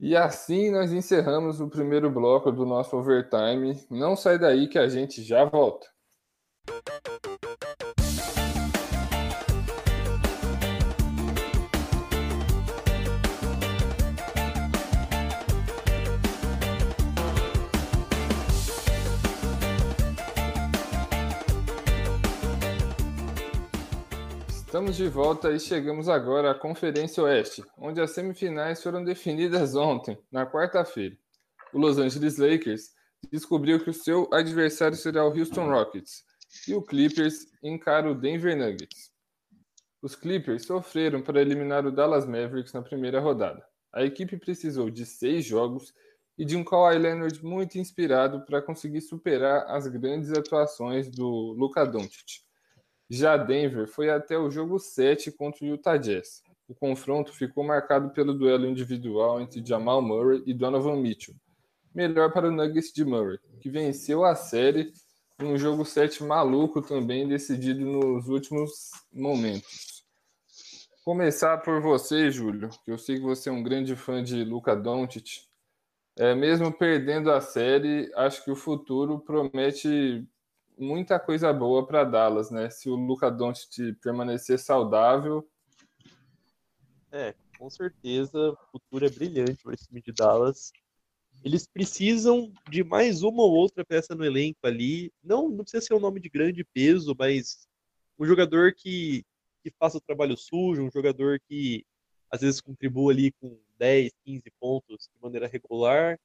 [0.00, 3.78] E assim nós encerramos o primeiro bloco do nosso overtime.
[3.90, 5.86] Não sai daí que a gente já volta.
[24.72, 30.18] Estamos de volta e chegamos agora à Conferência Oeste, onde as semifinais foram definidas ontem,
[30.32, 31.14] na quarta-feira.
[31.74, 32.88] O Los Angeles Lakers
[33.30, 36.24] descobriu que o seu adversário será o Houston Rockets
[36.66, 39.12] e o Clippers encara o Denver Nuggets.
[40.00, 43.62] Os Clippers sofreram para eliminar o Dallas Mavericks na primeira rodada.
[43.92, 45.92] A equipe precisou de seis jogos
[46.38, 51.84] e de um Kawhi Leonard muito inspirado para conseguir superar as grandes atuações do Luka
[51.84, 52.40] Doncic.
[53.08, 56.42] Já Denver foi até o jogo 7 contra o Utah Jazz.
[56.68, 61.34] O confronto ficou marcado pelo duelo individual entre Jamal Murray e Donovan Mitchell.
[61.94, 64.92] Melhor para o Nuggets de Murray, que venceu a série
[65.38, 70.04] num jogo 7 maluco também, decidido nos últimos momentos.
[71.04, 74.74] Começar por você, Júlio, que eu sei que você é um grande fã de Luca
[74.74, 75.42] Doncic.
[76.16, 80.26] É, mesmo perdendo a série, acho que o futuro promete
[80.82, 82.68] muita coisa boa para Dallas, né?
[82.68, 85.48] Se o Luca Doncic permanecer saudável.
[87.10, 90.72] É, com certeza, o futuro é brilhante para esse time de Dallas.
[91.44, 95.12] Eles precisam de mais uma ou outra peça no elenco ali.
[95.22, 97.66] Não, não precisa ser um nome de grande peso, mas
[98.18, 99.24] um jogador que,
[99.62, 101.84] que faça o trabalho sujo, um jogador que
[102.30, 106.18] às vezes contribua ali com 10, 15 pontos de maneira regular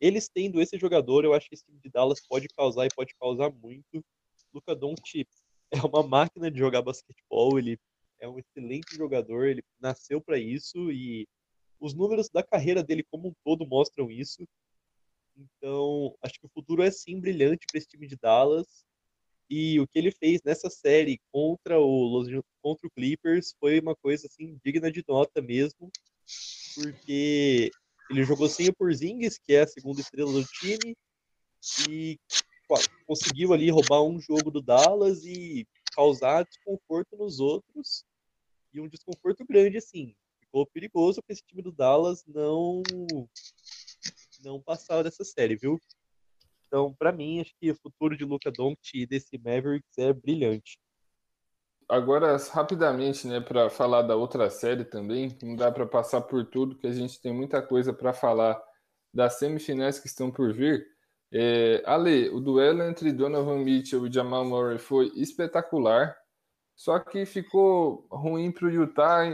[0.00, 3.14] eles tendo esse jogador, eu acho que esse time de Dallas pode causar e pode
[3.16, 4.04] causar muito.
[4.52, 5.28] Luca Doncic
[5.70, 7.78] é uma máquina de jogar basquetebol, ele
[8.20, 11.26] é um excelente jogador, ele nasceu para isso e
[11.80, 14.46] os números da carreira dele como um todo mostram isso.
[15.36, 18.84] Então, acho que o futuro é sim brilhante para esse time de Dallas.
[19.50, 22.22] E o que ele fez nessa série contra o
[22.60, 25.90] contra o Clippers foi uma coisa assim digna de nota mesmo,
[26.74, 27.70] porque
[28.10, 30.96] ele jogou sem o Porzingis, que é a segunda estrela do time,
[31.88, 32.18] e
[33.06, 38.04] conseguiu ali roubar um jogo do Dallas e causar desconforto nos outros.
[38.72, 40.14] E um desconforto grande, assim.
[40.40, 42.82] Ficou perigoso para esse time do Dallas não
[44.42, 45.80] não passar dessa série, viu?
[46.66, 50.78] Então, para mim, acho que o futuro de Luca Doncic e desse Mavericks é brilhante.
[51.88, 56.76] Agora rapidamente, né, para falar da outra série também, não dá para passar por tudo,
[56.76, 58.60] que a gente tem muita coisa para falar
[59.12, 60.86] das semifinais que estão por vir.
[61.32, 66.16] É, Ale, o duelo entre Donovan Mitchell e Jamal Murray foi espetacular,
[66.76, 69.24] só que ficou ruim para o Utah.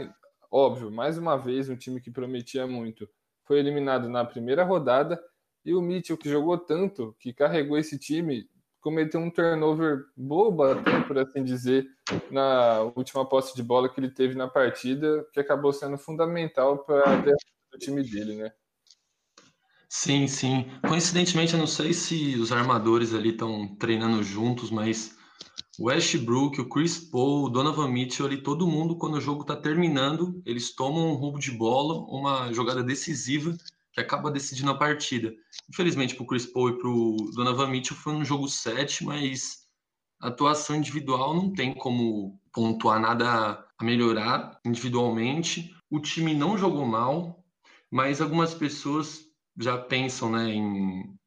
[0.51, 3.07] Óbvio, mais uma vez, um time que prometia muito
[3.45, 5.21] foi eliminado na primeira rodada.
[5.63, 8.47] E o Mitchell, que jogou tanto, que carregou esse time,
[8.85, 11.87] cometeu um turnover bobo, até, por assim dizer,
[12.29, 17.33] na última posse de bola que ele teve na partida, que acabou sendo fundamental para
[17.73, 18.51] o time dele, né?
[19.89, 20.67] Sim, sim.
[20.87, 25.17] Coincidentemente, eu não sei se os armadores ali estão treinando juntos, mas
[25.79, 29.55] o Westbrook, o Chris Paul, o Donovan Mitchell, ali, todo mundo, quando o jogo está
[29.55, 33.51] terminando, eles tomam um roubo de bola, uma jogada decisiva
[33.95, 35.33] que acaba decidindo a partida.
[35.69, 39.65] Infelizmente, para o Chris Paul e para o Donovan Mitchell foi um jogo 7, mas
[40.21, 45.73] a atuação individual não tem como pontuar nada a melhorar individualmente.
[45.89, 47.41] O time não jogou mal,
[47.89, 49.21] mas algumas pessoas
[49.57, 51.17] já pensam né, em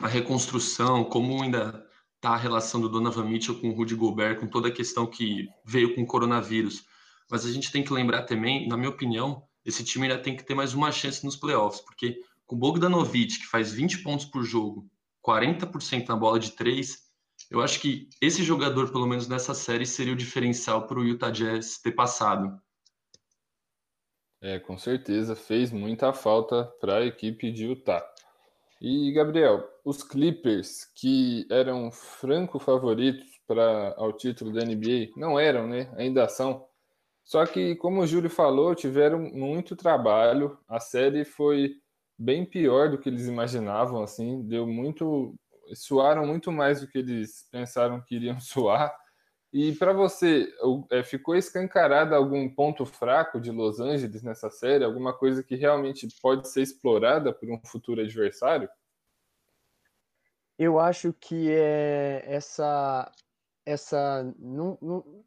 [0.00, 4.46] a reconstrução, como ainda está a relação do Donovan Mitchell com o Rudy Gobert, com
[4.46, 6.84] toda a questão que veio com o coronavírus.
[7.30, 10.44] Mas a gente tem que lembrar também, na minha opinião, esse time ainda tem que
[10.44, 14.44] ter mais uma chance nos playoffs, porque com o Bogdanovic, que faz 20 pontos por
[14.44, 14.88] jogo,
[15.26, 16.98] 40% na bola de 3,
[17.50, 21.30] eu acho que esse jogador, pelo menos nessa série, seria o diferencial para o Utah
[21.30, 22.60] Jazz ter passado.
[24.40, 28.04] É, com certeza fez muita falta para a equipe de Utah.
[28.80, 35.66] E Gabriel, os Clippers, que eram franco favoritos para ao título da NBA, não eram,
[35.66, 35.90] né?
[35.96, 36.66] Ainda são.
[37.24, 40.58] Só que, como o Júlio falou, tiveram muito trabalho.
[40.68, 41.76] A série foi
[42.18, 45.34] bem pior do que eles imaginavam, assim, deu muito,
[45.74, 48.94] suaram muito mais do que eles pensaram que iriam suar.
[49.52, 50.52] E para você,
[50.90, 54.84] é, ficou escancarado algum ponto fraco de Los Angeles nessa série?
[54.84, 58.68] Alguma coisa que realmente pode ser explorada por um futuro adversário?
[60.58, 63.10] Eu acho que é essa
[63.66, 65.24] essa não, não,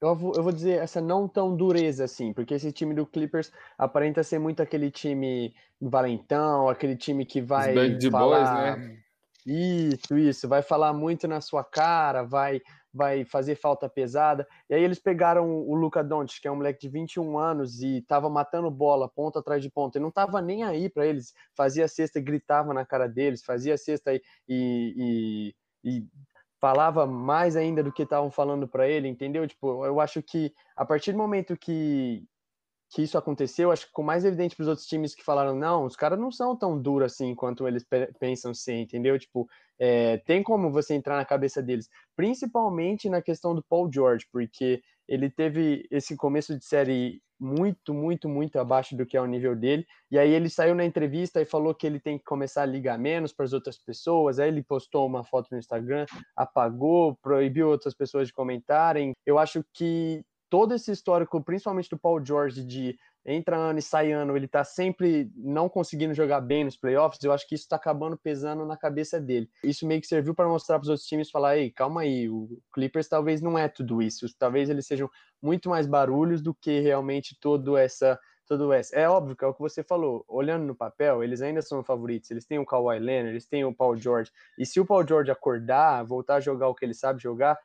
[0.00, 3.52] eu vou, eu vou dizer essa não tão dureza assim, porque esse time do Clippers
[3.76, 8.76] aparenta ser muito aquele time valentão, aquele time que vai de falar...
[8.76, 8.98] boys, né?
[9.46, 12.60] Isso, isso, vai falar muito na sua cara, vai
[12.92, 14.46] vai fazer falta pesada.
[14.68, 18.02] E aí eles pegaram o Luca Doncic, que é um moleque de 21 anos e
[18.02, 21.32] tava matando bola ponta atrás de ponta, e não tava nem aí para eles.
[21.54, 26.06] Fazia cesta e gritava na cara deles, fazia cesta e, e, e
[26.60, 29.46] falava mais ainda do que estavam falando para ele, entendeu?
[29.46, 32.24] Tipo, eu acho que a partir do momento que,
[32.90, 35.84] que isso aconteceu, acho que ficou mais evidente para os outros times que falaram, não,
[35.84, 37.86] os caras não são tão duros assim quanto eles
[38.18, 39.18] pensam ser, entendeu?
[39.18, 44.26] Tipo, é, tem como você entrar na cabeça deles, principalmente na questão do Paul George,
[44.32, 49.26] porque ele teve esse começo de série muito, muito, muito abaixo do que é o
[49.26, 49.86] nível dele.
[50.10, 52.98] E aí ele saiu na entrevista e falou que ele tem que começar a ligar
[52.98, 54.38] menos para as outras pessoas.
[54.38, 59.12] Aí ele postou uma foto no Instagram, apagou, proibiu outras pessoas de comentarem.
[59.24, 64.10] Eu acho que todo esse histórico, principalmente do Paul George, de entra ano e sai
[64.12, 67.76] ano, ele tá sempre não conseguindo jogar bem nos playoffs, eu acho que isso tá
[67.76, 69.50] acabando pesando na cabeça dele.
[69.62, 72.58] Isso meio que serviu para mostrar para os outros times falar, ei, calma aí, o
[72.72, 75.10] Clippers talvez não é tudo isso, talvez eles sejam
[75.42, 78.96] muito mais barulhos do que realmente todo essa tudo essa.
[78.96, 82.30] É óbvio que é o que você falou, olhando no papel, eles ainda são favoritos,
[82.30, 85.30] eles têm o Kawhi Leonard, eles têm o Paul George, e se o Paul George
[85.30, 87.58] acordar, voltar a jogar o que ele sabe jogar,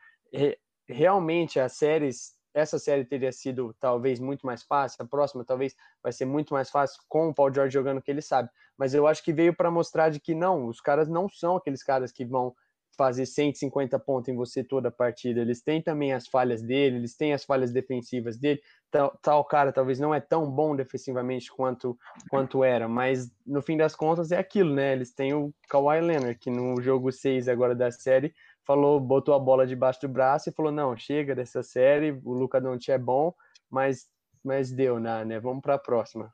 [0.86, 6.12] realmente as séries essa série teria sido talvez muito mais fácil, a próxima talvez vai
[6.12, 8.50] ser muito mais fácil com o Paul George jogando o que ele sabe.
[8.78, 11.84] Mas eu acho que veio para mostrar de que não, os caras não são aqueles
[11.84, 12.54] caras que vão
[12.96, 15.42] fazer 150 pontos em você toda a partida.
[15.42, 18.62] Eles têm também as falhas dele, eles têm as falhas defensivas dele.
[18.92, 21.98] Tal, tal cara talvez não é tão bom defensivamente quanto
[22.30, 24.94] quanto era, mas no fim das contas é aquilo, né?
[24.94, 28.34] Eles têm o Kawhi Leonard, que no jogo 6 agora da série
[28.66, 32.60] falou, botou a bola debaixo do braço e falou: não, chega dessa série, o Luca
[32.60, 33.34] Doncic é bom,
[33.70, 34.08] mas,
[34.44, 35.24] mas deu, né?
[35.26, 35.40] né?
[35.40, 36.34] Vamos para a próxima.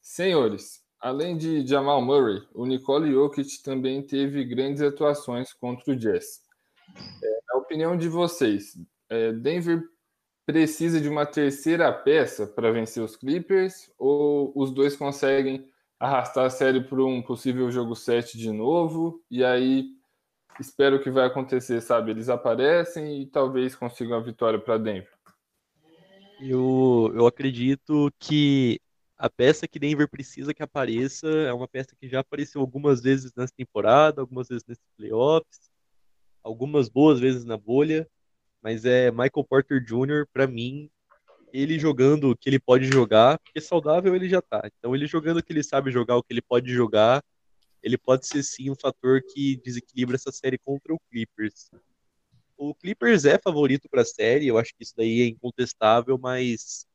[0.00, 6.42] Senhores, além de Jamal Murray, o Nicole Jokic também teve grandes atuações contra o Jazz.
[7.22, 8.78] É, na opinião de vocês,
[9.10, 9.82] é, Denver
[10.46, 16.50] precisa de uma terceira peça para vencer os Clippers ou os dois conseguem arrastar a
[16.50, 19.97] série para um possível jogo 7 de novo e aí
[20.60, 22.10] espero que vai acontecer, sabe?
[22.10, 25.12] Eles aparecem e talvez consigam a vitória para Denver.
[26.40, 28.80] Eu, eu acredito que
[29.16, 33.32] a peça que Denver precisa que apareça é uma peça que já apareceu algumas vezes
[33.34, 35.68] nessa temporada, algumas vezes nesses playoffs,
[36.42, 38.08] algumas boas vezes na bolha,
[38.62, 40.88] mas é Michael Porter Jr., para mim,
[41.52, 44.62] ele jogando o que ele pode jogar, porque saudável ele já tá.
[44.78, 47.22] Então, ele jogando o que ele sabe jogar, o que ele pode jogar,
[47.82, 51.70] ele pode ser sim um fator que desequilibra essa série contra o Clippers.
[52.56, 56.86] O Clippers é favorito para a série, eu acho que isso daí é incontestável, mas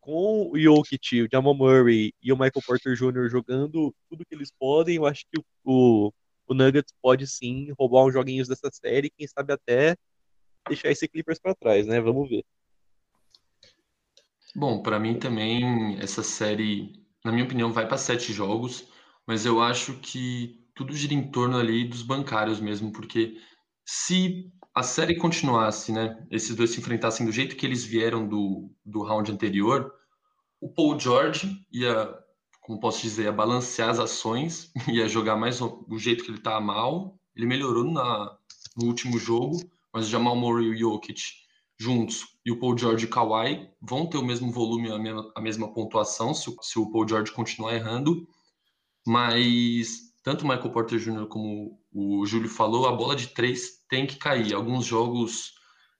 [0.00, 3.28] com o Jokic, o Jamal Murray e o Michael Porter Jr.
[3.28, 6.12] jogando tudo que eles podem, eu acho que o,
[6.46, 9.96] o Nuggets pode sim roubar uns joguinhos dessa série, quem sabe até
[10.66, 12.00] deixar esse Clippers para trás, né?
[12.00, 12.44] Vamos ver.
[14.54, 18.88] Bom, para mim também essa série, na minha opinião, vai para sete jogos,
[19.28, 23.36] mas eu acho que tudo gira em torno ali dos bancários mesmo, porque
[23.84, 28.70] se a série continuasse, né, esses dois se enfrentassem do jeito que eles vieram do,
[28.82, 29.92] do round anterior,
[30.58, 32.10] o Paul George ia,
[32.62, 36.58] como posso dizer, ia balancear as ações, ia jogar mais do jeito que ele tá
[36.58, 37.20] mal.
[37.36, 38.34] Ele melhorou na,
[38.78, 39.60] no último jogo,
[39.92, 41.20] mas o Jamal Murray e o Jokic
[41.78, 45.32] juntos e o Paul George e o Kawhi vão ter o mesmo volume, a mesma,
[45.36, 48.26] a mesma pontuação se, se o Paul George continuar errando.
[49.08, 51.26] Mas tanto o Michael Porter Jr.
[51.28, 54.52] como o Júlio falou, a bola de três tem que cair.
[54.52, 55.54] Alguns jogos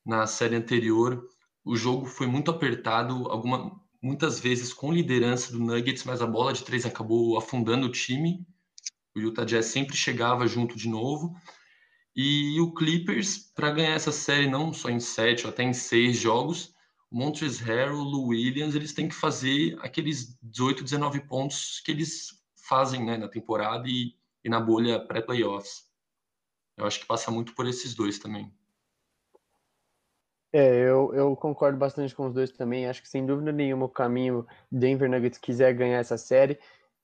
[0.05, 1.27] na série anterior,
[1.65, 6.53] o jogo foi muito apertado, alguma, muitas vezes com liderança do Nuggets, mas a bola
[6.53, 8.47] de três acabou afundando o time.
[9.17, 11.35] O Utah Jazz sempre chegava junto de novo.
[12.15, 16.19] E o Clippers, para ganhar essa série não só em sete, ou até em seis
[16.19, 16.75] jogos,
[17.11, 22.38] o Montrezl Harrell, o Williams, eles têm que fazer aqueles 18, 19 pontos que eles
[22.69, 25.89] fazem né, na temporada e, e na bolha pré-playoffs.
[26.77, 28.53] Eu acho que passa muito por esses dois também.
[30.53, 32.87] É, eu, eu concordo bastante com os dois também.
[32.87, 36.59] Acho que sem dúvida nenhuma o caminho Denver Nuggets quiser ganhar essa série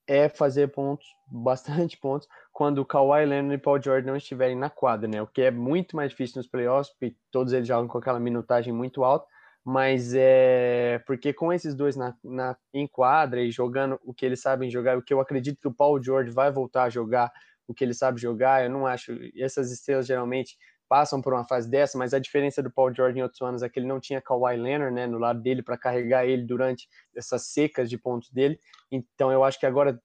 [0.06, 4.70] é fazer pontos, bastante pontos, quando o Kawhi Leonard e Paul George não estiverem na
[4.70, 5.20] quadra, né?
[5.22, 8.72] O que é muito mais difícil nos playoffs, porque todos eles jogam com aquela minutagem
[8.72, 9.26] muito alta,
[9.64, 14.40] mas é porque com esses dois na, na, em quadra e jogando o que eles
[14.40, 17.32] sabem jogar, o que eu acredito que o Paul George vai voltar a jogar,
[17.66, 19.12] o que ele sabe jogar, eu não acho.
[19.36, 23.22] Essas estrelas geralmente passam por uma fase dessa, mas a diferença do Paul George em
[23.22, 26.26] outros anos é que ele não tinha Kawhi Leonard, né, no lado dele para carregar
[26.26, 28.58] ele durante essas secas de pontos dele.
[28.92, 29.98] Então eu acho que agora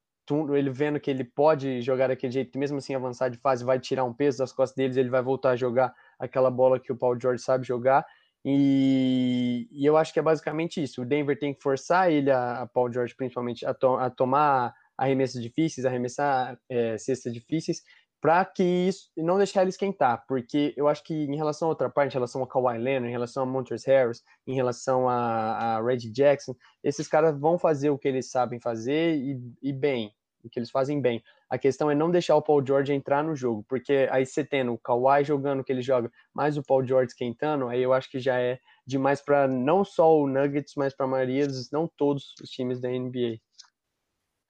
[0.56, 4.04] ele vendo que ele pode jogar daquele jeito, mesmo assim avançar de fase, vai tirar
[4.04, 7.20] um peso das costas deles, ele vai voltar a jogar aquela bola que o Paul
[7.20, 8.06] George sabe jogar.
[8.46, 11.02] E, e eu acho que é basicamente isso.
[11.02, 14.74] O Denver tem que forçar ele, a, a Paul George principalmente, a, to, a tomar
[14.98, 17.82] arremessos difíceis, arremessar é, cestas difíceis,
[18.22, 21.90] para que isso não deixar ele esquentar, porque eu acho que em relação a outra
[21.90, 25.82] parte, em relação a Kawhi Leonard, em relação a Montrezl Harris, em relação a, a
[25.82, 30.50] Reggie Jackson, esses caras vão fazer o que eles sabem fazer e, e, bem, o
[30.50, 31.24] que eles fazem bem.
[31.50, 34.74] A questão é não deixar o Paul George entrar no jogo, porque aí você tendo
[34.74, 38.10] o Kawhi jogando o que ele joga, mais o Paul George esquentando, aí eu acho
[38.10, 42.34] que já é demais para não só o Nuggets, mas para a maioria não todos
[42.42, 43.40] os times da NBA.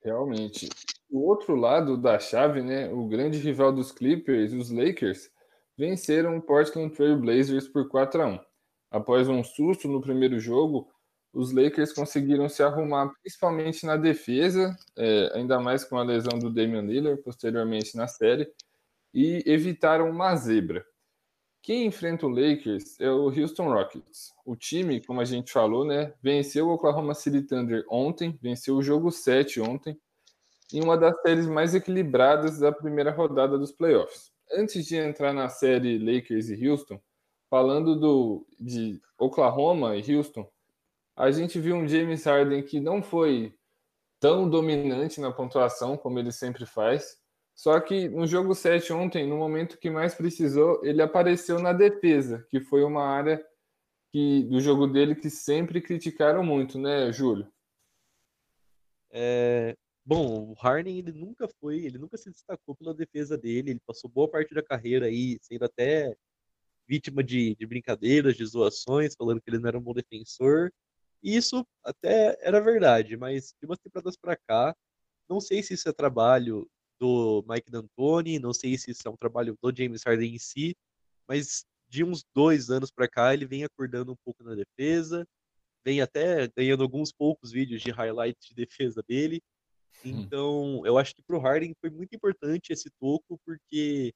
[0.04, 0.70] Realmente.
[1.10, 5.30] O outro lado da chave, né, o grande rival dos Clippers, os Lakers,
[5.78, 8.40] venceram o Portland Trail Blazers por 4 a 1.
[8.92, 10.90] Após um susto no primeiro jogo,
[11.34, 16.50] os Lakers conseguiram se arrumar principalmente na defesa, é, ainda mais com a lesão do
[16.50, 18.52] Damian Lillard posteriormente na série,
[19.14, 20.86] e evitaram uma zebra.
[21.62, 24.34] Quem enfrenta o Lakers é o Houston Rockets.
[24.46, 28.82] O time, como a gente falou, né, venceu o Oklahoma City Thunder ontem, venceu o
[28.82, 30.00] jogo 7 ontem,
[30.74, 34.32] em uma das séries mais equilibradas da primeira rodada dos playoffs.
[34.52, 37.00] Antes de entrar na série Lakers e Houston,
[37.50, 40.50] falando do, de Oklahoma e Houston,
[41.20, 43.54] a gente viu um James Harden que não foi
[44.20, 47.18] tão dominante na pontuação como ele sempre faz.
[47.54, 52.48] Só que no jogo 7 ontem, no momento que mais precisou, ele apareceu na defesa,
[52.50, 53.46] que foi uma área
[54.14, 57.52] que, do jogo dele que sempre criticaram muito, né, Júlio?
[59.12, 63.82] É, Bom, o Harden ele nunca foi, ele nunca se destacou pela defesa dele, ele
[63.86, 66.16] passou boa parte da carreira aí sendo até
[66.88, 70.72] vítima de, de brincadeiras, de zoações, falando que ele não era um bom defensor.
[71.24, 74.76] E isso até era verdade, mas de umas temporadas para cá,
[75.30, 76.68] não sei se isso é trabalho
[77.00, 80.76] do Mike D'Antoni, não sei se isso é um trabalho do James Harden em si,
[81.28, 85.26] mas de uns dois anos para cá ele vem acordando um pouco na defesa,
[85.86, 89.42] vem até ganhando alguns poucos vídeos de highlight de defesa dele,
[90.04, 90.12] Hum.
[90.22, 94.14] Então, eu acho que para o Harden foi muito importante esse toco, porque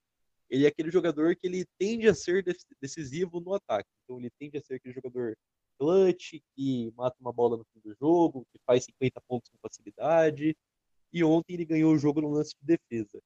[0.50, 2.44] ele é aquele jogador que ele tende a ser
[2.82, 3.90] decisivo no ataque.
[4.04, 5.36] Então, ele tende a ser aquele jogador
[5.84, 10.56] clutch, que mata uma bola no fim do jogo, que faz 50 pontos com facilidade.
[11.12, 13.22] E ontem ele ganhou o jogo no lance de defesa.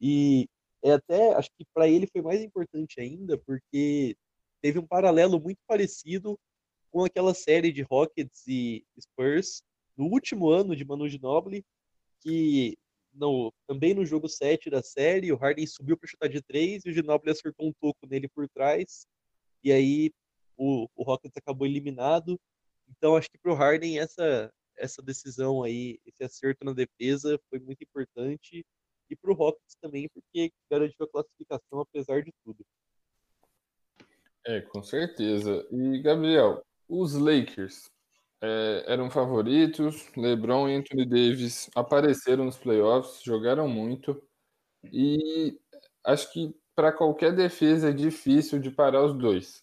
[0.00, 0.48] E
[0.82, 4.16] é até, acho que para ele foi mais importante ainda, porque
[4.60, 6.38] teve um paralelo muito parecido
[6.90, 9.62] com aquela série de Rockets e Spurs
[9.96, 11.64] no último ano de Manu Ginobili,
[12.20, 12.76] que
[13.14, 16.90] no, também no jogo 7 da série, o Harden subiu para chutar de 3 e
[16.90, 19.06] o Ginobili acertou um toco nele por trás,
[19.62, 20.10] e aí
[20.56, 22.38] o, o Rockets acabou eliminado.
[22.88, 27.58] Então acho que para o Harden essa, essa decisão aí, esse acerto na defesa foi
[27.58, 28.64] muito importante,
[29.10, 32.64] e para o Rockets também, porque garantiu a classificação apesar de tudo.
[34.44, 35.66] É, com certeza.
[35.70, 37.90] E, Gabriel, os Lakers
[38.42, 44.20] é, eram favoritos, LeBron e Anthony Davis apareceram nos playoffs, jogaram muito,
[44.92, 45.58] e
[46.04, 49.62] acho que para qualquer defesa é difícil de parar os dois.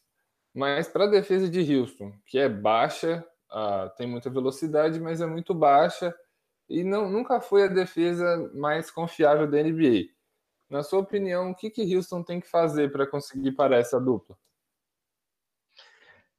[0.53, 5.25] Mas para a defesa de Houston, que é baixa, ah, tem muita velocidade, mas é
[5.25, 6.13] muito baixa,
[6.69, 10.09] e não, nunca foi a defesa mais confiável da NBA.
[10.69, 14.37] Na sua opinião, o que, que Houston tem que fazer para conseguir parar essa dupla?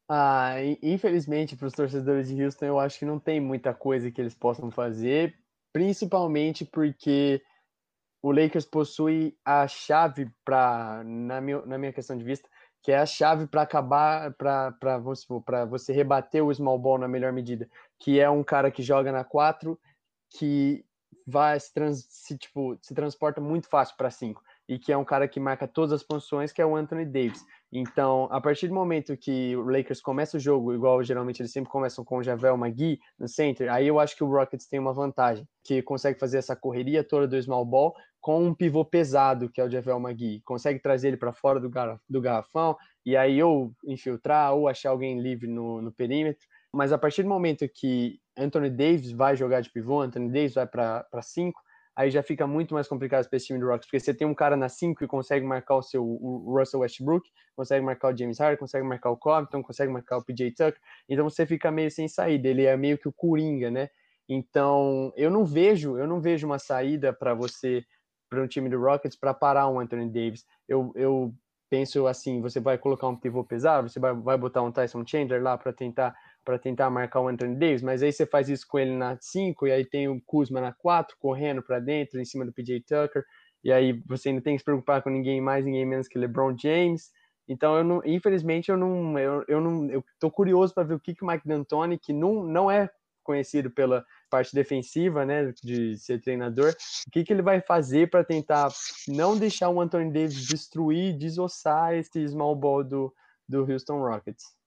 [0.09, 4.21] Ah, infelizmente, para os torcedores de Houston, eu acho que não tem muita coisa que
[4.21, 5.37] eles possam fazer,
[5.73, 7.41] principalmente porque
[8.21, 12.49] o Lakers possui a chave para, na na minha questão de vista,
[12.83, 14.99] que é a chave para acabar, para
[15.67, 17.69] você rebater o small ball na melhor medida,
[17.99, 19.79] que é um cara que joga na 4,
[20.31, 20.85] que
[21.27, 25.05] vai se, trans, se, tipo, se transporta muito fácil para 5 e que é um
[25.05, 27.45] cara que marca todas as posições, que é o Anthony Davis.
[27.73, 31.69] Então, a partir do momento que o Lakers começa o jogo, igual geralmente eles sempre
[31.69, 34.93] começam com o Javel McGee no center, aí eu acho que o Rockets tem uma
[34.93, 39.61] vantagem, que consegue fazer essa correria toda do small ball com um pivô pesado, que
[39.61, 40.41] é o Javel McGee.
[40.45, 44.91] Consegue trazer ele para fora do, gar do garrafão e aí ou infiltrar ou achar
[44.91, 46.47] alguém livre no, no perímetro.
[46.73, 50.67] Mas a partir do momento que Anthony Davis vai jogar de pivô, Anthony Davis vai
[50.67, 51.61] para 5,
[51.97, 54.35] aí já fica muito mais complicado para esse time do Rockets, porque você tem um
[54.35, 58.39] cara na 5 que consegue marcar o seu o Russell Westbrook, consegue marcar o James
[58.39, 62.09] Harden, consegue marcar o Covington, consegue marcar o PJ Tucker, então você fica meio sem
[62.09, 63.91] saída, ele é meio que o Coringa, né?
[64.29, 67.85] Então, eu não vejo, eu não vejo uma saída para você
[68.31, 70.47] para um time do Rockets para parar um Anthony Davis.
[70.69, 71.35] Eu, eu
[71.69, 75.43] penso assim, você vai colocar um pivô pesado, você vai, vai botar um Tyson Chandler
[75.43, 76.15] lá para tentar
[76.51, 79.69] para tentar marcar o Anthony Davis, mas aí você faz isso com ele na 5
[79.69, 83.25] e aí tem o Kuzma na 4 correndo para dentro em cima do PJ Tucker
[83.63, 86.57] e aí você não tem que se preocupar com ninguém mais, ninguém menos que LeBron
[86.59, 87.13] James.
[87.47, 91.01] Então eu não, infelizmente eu não eu, eu não eu tô curioso para ver o
[91.01, 92.91] que que o Mike D'Antoni, que não não é
[93.23, 96.75] conhecido pela parte defensiva, né, de ser treinador,
[97.07, 98.69] o que que ele vai fazer para tentar
[99.07, 103.15] não deixar o Anthony Davis destruir, desossar esse small ball do
[103.49, 104.60] do Houston Rockets.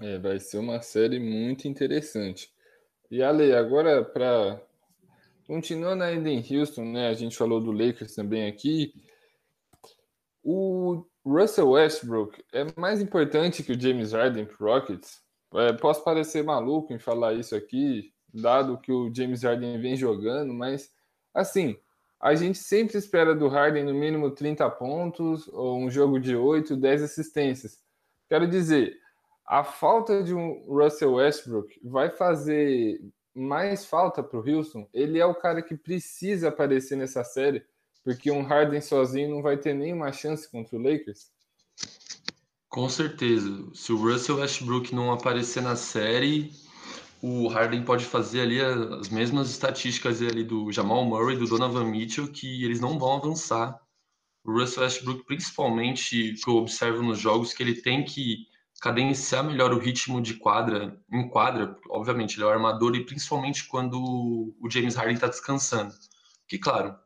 [0.00, 2.50] É, vai ser uma série muito interessante.
[3.10, 4.60] E Ale, agora para
[5.46, 7.08] continuando ainda em Houston, né?
[7.08, 8.94] A gente falou do Lakers também aqui.
[10.42, 15.20] O Russell Westbrook é mais importante que o James Harden para Rockets.
[15.54, 20.54] É, posso parecer maluco em falar isso aqui, dado que o James Harden vem jogando,
[20.54, 20.92] mas
[21.34, 21.76] assim,
[22.20, 26.76] a gente sempre espera do Harden no mínimo 30 pontos ou um jogo de 8,
[26.76, 27.82] 10 assistências.
[28.28, 28.99] Quero dizer,
[29.50, 33.00] a falta de um Russell Westbrook vai fazer
[33.34, 34.88] mais falta para o Houston.
[34.94, 37.64] Ele é o cara que precisa aparecer nessa série,
[38.04, 41.32] porque um Harden sozinho não vai ter nenhuma chance contra o Lakers.
[42.68, 43.68] Com certeza.
[43.74, 46.52] Se o Russell Westbrook não aparecer na série,
[47.20, 52.30] o Harden pode fazer ali as mesmas estatísticas ali do Jamal Murray, do Donovan Mitchell,
[52.30, 53.80] que eles não vão avançar.
[54.44, 58.48] O Russell Westbrook, principalmente, que eu observo nos jogos, que ele tem que
[58.80, 63.66] cadenciar melhor o ritmo de quadra, em quadra, obviamente, ele é o armador e principalmente
[63.68, 64.00] quando
[64.58, 65.94] o James Harden está descansando.
[66.48, 66.96] Que, claro,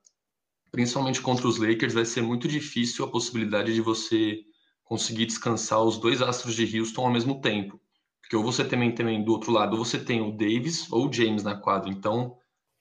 [0.70, 4.38] principalmente contra os Lakers, vai ser muito difícil a possibilidade de você
[4.84, 7.80] conseguir descansar os dois astros de Houston ao mesmo tempo.
[8.20, 11.12] Porque ou você também tem do outro lado, ou você tem o Davis ou o
[11.12, 11.90] James na quadra.
[11.90, 12.38] Então,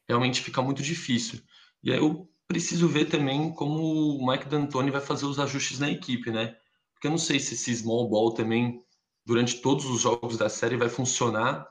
[0.08, 1.42] realmente fica muito difícil.
[1.84, 3.82] E aí eu preciso ver também como
[4.20, 6.56] o Mike D'Antoni vai fazer os ajustes na equipe, né?
[7.04, 8.82] Porque eu não sei se esse small ball também,
[9.26, 11.70] durante todos os jogos da série, vai funcionar.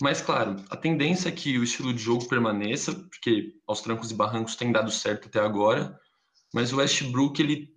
[0.00, 4.14] Mas, claro, a tendência é que o estilo de jogo permaneça, porque aos trancos e
[4.14, 6.00] barrancos tem dado certo até agora.
[6.54, 7.74] Mas o Westbrook, ele,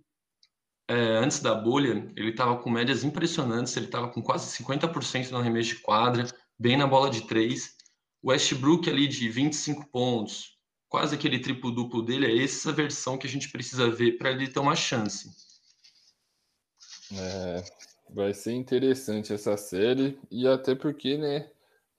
[0.88, 5.36] é, antes da bolha, ele estava com médias impressionantes, ele estava com quase 50% no
[5.36, 6.26] arremesso de quadra,
[6.58, 7.76] bem na bola de três.
[8.22, 10.56] O Westbrook ali de 25 pontos,
[10.88, 14.58] quase aquele triplo-duplo dele, é essa versão que a gente precisa ver para ele ter
[14.58, 15.47] uma chance.
[17.12, 17.62] É,
[18.10, 21.50] vai ser interessante essa série, e até porque, né,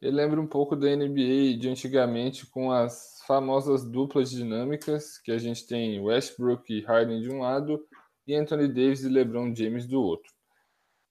[0.01, 5.38] ele lembra um pouco da NBA de antigamente com as famosas duplas dinâmicas, que a
[5.38, 7.86] gente tem Westbrook e Harden de um lado,
[8.26, 10.32] e Anthony Davis e LeBron James do outro.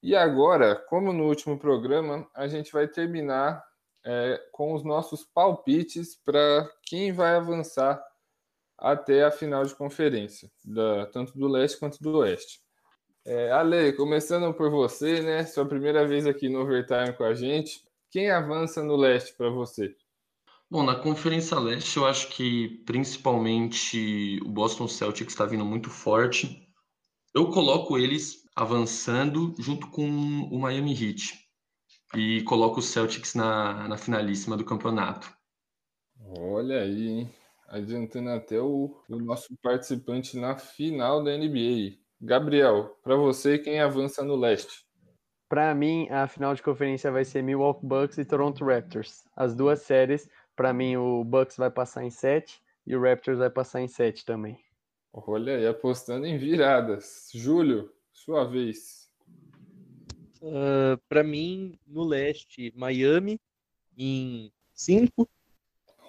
[0.03, 3.62] E agora, como no último programa, a gente vai terminar
[4.07, 8.03] é, com os nossos palpites para quem vai avançar
[8.78, 12.61] até a final de conferência, da, tanto do leste quanto do oeste.
[13.31, 15.45] É, Ale, começando por você, né?
[15.45, 17.85] Sua primeira vez aqui no Overtime com a gente.
[18.11, 19.95] Quem avança no leste para você?
[20.70, 26.66] Bom, na Conferência Leste, eu acho que principalmente o Boston Celtics está vindo muito forte.
[27.35, 31.35] Eu coloco eles avançando junto com o Miami Heat
[32.16, 35.31] e coloco o Celtics na, na finalíssima do campeonato.
[36.18, 37.35] Olha aí, hein?
[37.68, 42.08] adiantando até o, o nosso participante na final da NBA.
[42.21, 44.85] Gabriel, para você, quem avança no leste?
[45.49, 49.25] Para mim, a final de conferência vai ser Milwaukee Bucks e Toronto Raptors.
[49.37, 53.49] As duas séries, para mim, o Bucks vai passar em 7 e o Raptors vai
[53.49, 54.59] passar em 7 também.
[55.12, 57.31] Olha aí, apostando em viradas.
[57.33, 59.09] Júlio, sua vez.
[60.43, 63.41] Uh, ah, para mim, no leste, Miami
[63.97, 65.29] em 5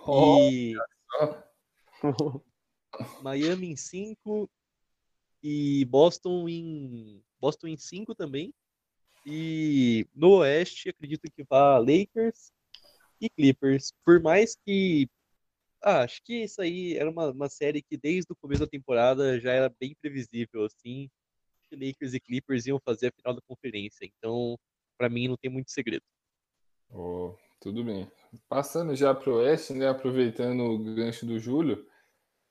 [0.06, 0.76] oh, e
[3.22, 4.50] Miami em 5
[5.42, 8.54] e Boston em Boston em 5 também.
[9.26, 12.52] E no Oeste, acredito que vá Lakers
[13.20, 13.94] e Clippers.
[14.04, 15.10] Por mais que
[15.82, 19.40] ah, acho que isso aí era uma, uma série que desde o começo da temporada
[19.40, 21.10] já era bem previsível assim.
[21.70, 24.06] Que Lakers e Clippers iam fazer a final da conferência.
[24.06, 24.58] Então,
[24.98, 26.04] para mim não tem muito segredo.
[26.92, 28.12] Oh, tudo bem.
[28.50, 31.88] Passando já para o Oeste, né, aproveitando o gancho do Júlio,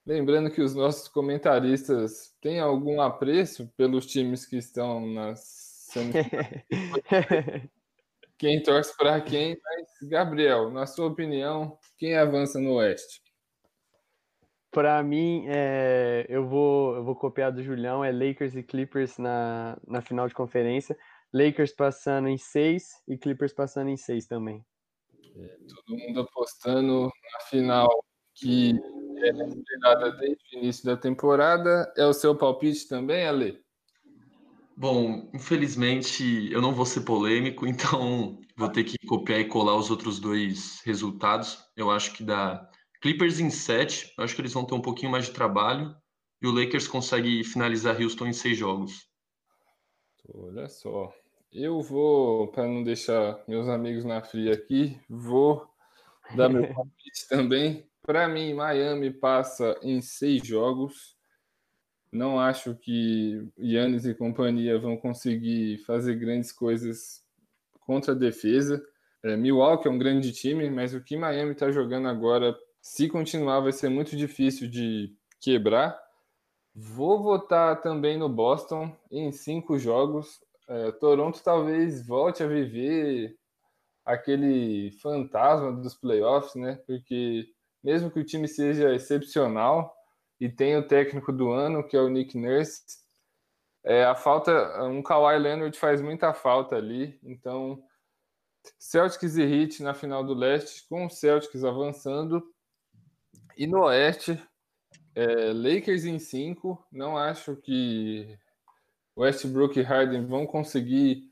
[0.08, 5.90] Lembrando que os nossos comentaristas têm algum apreço pelos times que estão nas
[8.38, 13.20] quem torce para quem, mas Gabriel, na sua opinião, quem avança no Oeste?
[14.70, 19.78] Para mim, é, eu, vou, eu vou copiar do Julião, é Lakers e Clippers na,
[19.86, 20.96] na final de conferência.
[21.34, 24.64] Lakers passando em seis e Clippers passando em seis também.
[25.36, 27.88] É, todo mundo apostando na final
[28.34, 28.72] que
[29.24, 31.92] é desde o início da temporada.
[31.96, 33.60] É o seu palpite também, Ale?
[34.76, 39.90] Bom, infelizmente eu não vou ser polêmico, então vou ter que copiar e colar os
[39.90, 41.58] outros dois resultados.
[41.76, 42.68] Eu acho que dá
[43.00, 45.94] Clippers em 7, eu acho que eles vão ter um pouquinho mais de trabalho,
[46.40, 49.08] e o Lakers consegue finalizar Houston em seis jogos.
[50.32, 51.12] Olha só.
[51.50, 55.66] Eu vou, para não deixar meus amigos na fria aqui, vou
[56.36, 57.88] dar meu palpite também.
[58.08, 61.14] Para mim, Miami passa em seis jogos.
[62.10, 67.22] Não acho que Yannis e companhia vão conseguir fazer grandes coisas
[67.80, 68.82] contra a defesa.
[69.22, 73.60] É, Milwaukee é um grande time, mas o que Miami está jogando agora, se continuar,
[73.60, 75.94] vai ser muito difícil de quebrar.
[76.74, 80.40] Vou votar também no Boston em cinco jogos.
[80.66, 83.36] É, Toronto talvez volte a viver
[84.02, 86.80] aquele fantasma dos playoffs, né?
[86.86, 87.52] Porque
[87.82, 89.94] mesmo que o time seja excepcional
[90.40, 92.82] e tenha o técnico do ano, que é o Nick Nurse,
[93.84, 97.82] é, a falta, um Kawhi Leonard faz muita falta ali, então
[98.78, 102.42] Celtics e Heat na final do leste, com o Celtics avançando,
[103.56, 104.40] e no oeste,
[105.14, 108.38] é, Lakers em 5, não acho que
[109.16, 111.28] Westbrook e Harden vão conseguir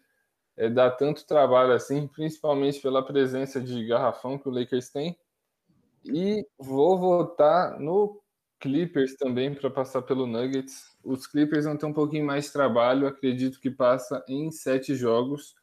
[0.57, 5.16] é, dar tanto trabalho assim, principalmente pela presença de garrafão que o Lakers tem.
[6.12, 8.20] E vou votar no
[8.61, 10.96] Clippers também para passar pelo Nuggets.
[11.04, 15.54] Os Clippers vão ter um pouquinho mais de trabalho, acredito que passa em sete jogos.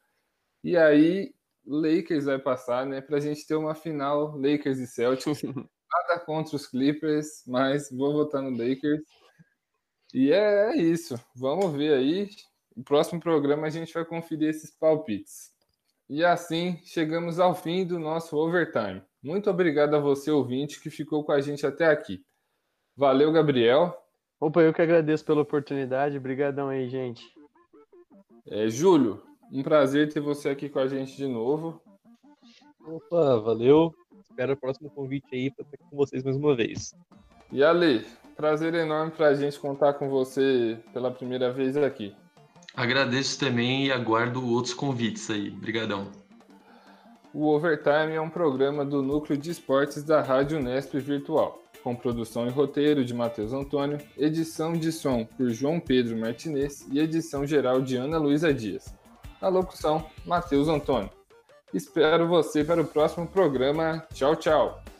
[0.63, 1.33] E aí,
[1.65, 3.01] Lakers vai passar, né?
[3.01, 5.41] Para a gente ter uma final Lakers e Celtics.
[5.93, 9.01] Nada contra os Clippers, mas vou votar no Lakers.
[10.13, 11.19] E é, é isso.
[11.35, 12.29] Vamos ver aí.
[12.75, 15.51] No próximo programa a gente vai conferir esses palpites.
[16.09, 19.01] E assim chegamos ao fim do nosso overtime.
[19.23, 22.21] Muito obrigado a você, ouvinte, que ficou com a gente até aqui.
[22.95, 23.97] Valeu, Gabriel.
[24.37, 26.17] Opa, eu que agradeço pela oportunidade.
[26.17, 27.23] Obrigadão aí, gente.
[28.45, 31.81] É, Júlio, um prazer ter você aqui com a gente de novo.
[32.85, 33.95] Opa, valeu.
[34.19, 36.93] Espero o próximo convite aí para estar com vocês mais uma vez.
[37.49, 38.05] E Ale,
[38.35, 42.13] prazer enorme para a gente contar com você pela primeira vez aqui.
[42.75, 45.49] Agradeço também e aguardo outros convites aí.
[45.49, 46.11] Obrigadão.
[47.33, 52.45] O Overtime é um programa do Núcleo de Esportes da Rádio Nesp Virtual, com produção
[52.45, 57.81] e roteiro de Matheus Antônio, edição de som por João Pedro Martinez e edição geral
[57.81, 58.93] de Ana Luísa Dias.
[59.41, 61.09] Na locução, Matheus Antônio.
[61.73, 64.05] Espero você para o próximo programa.
[64.13, 64.92] Tchau, tchau!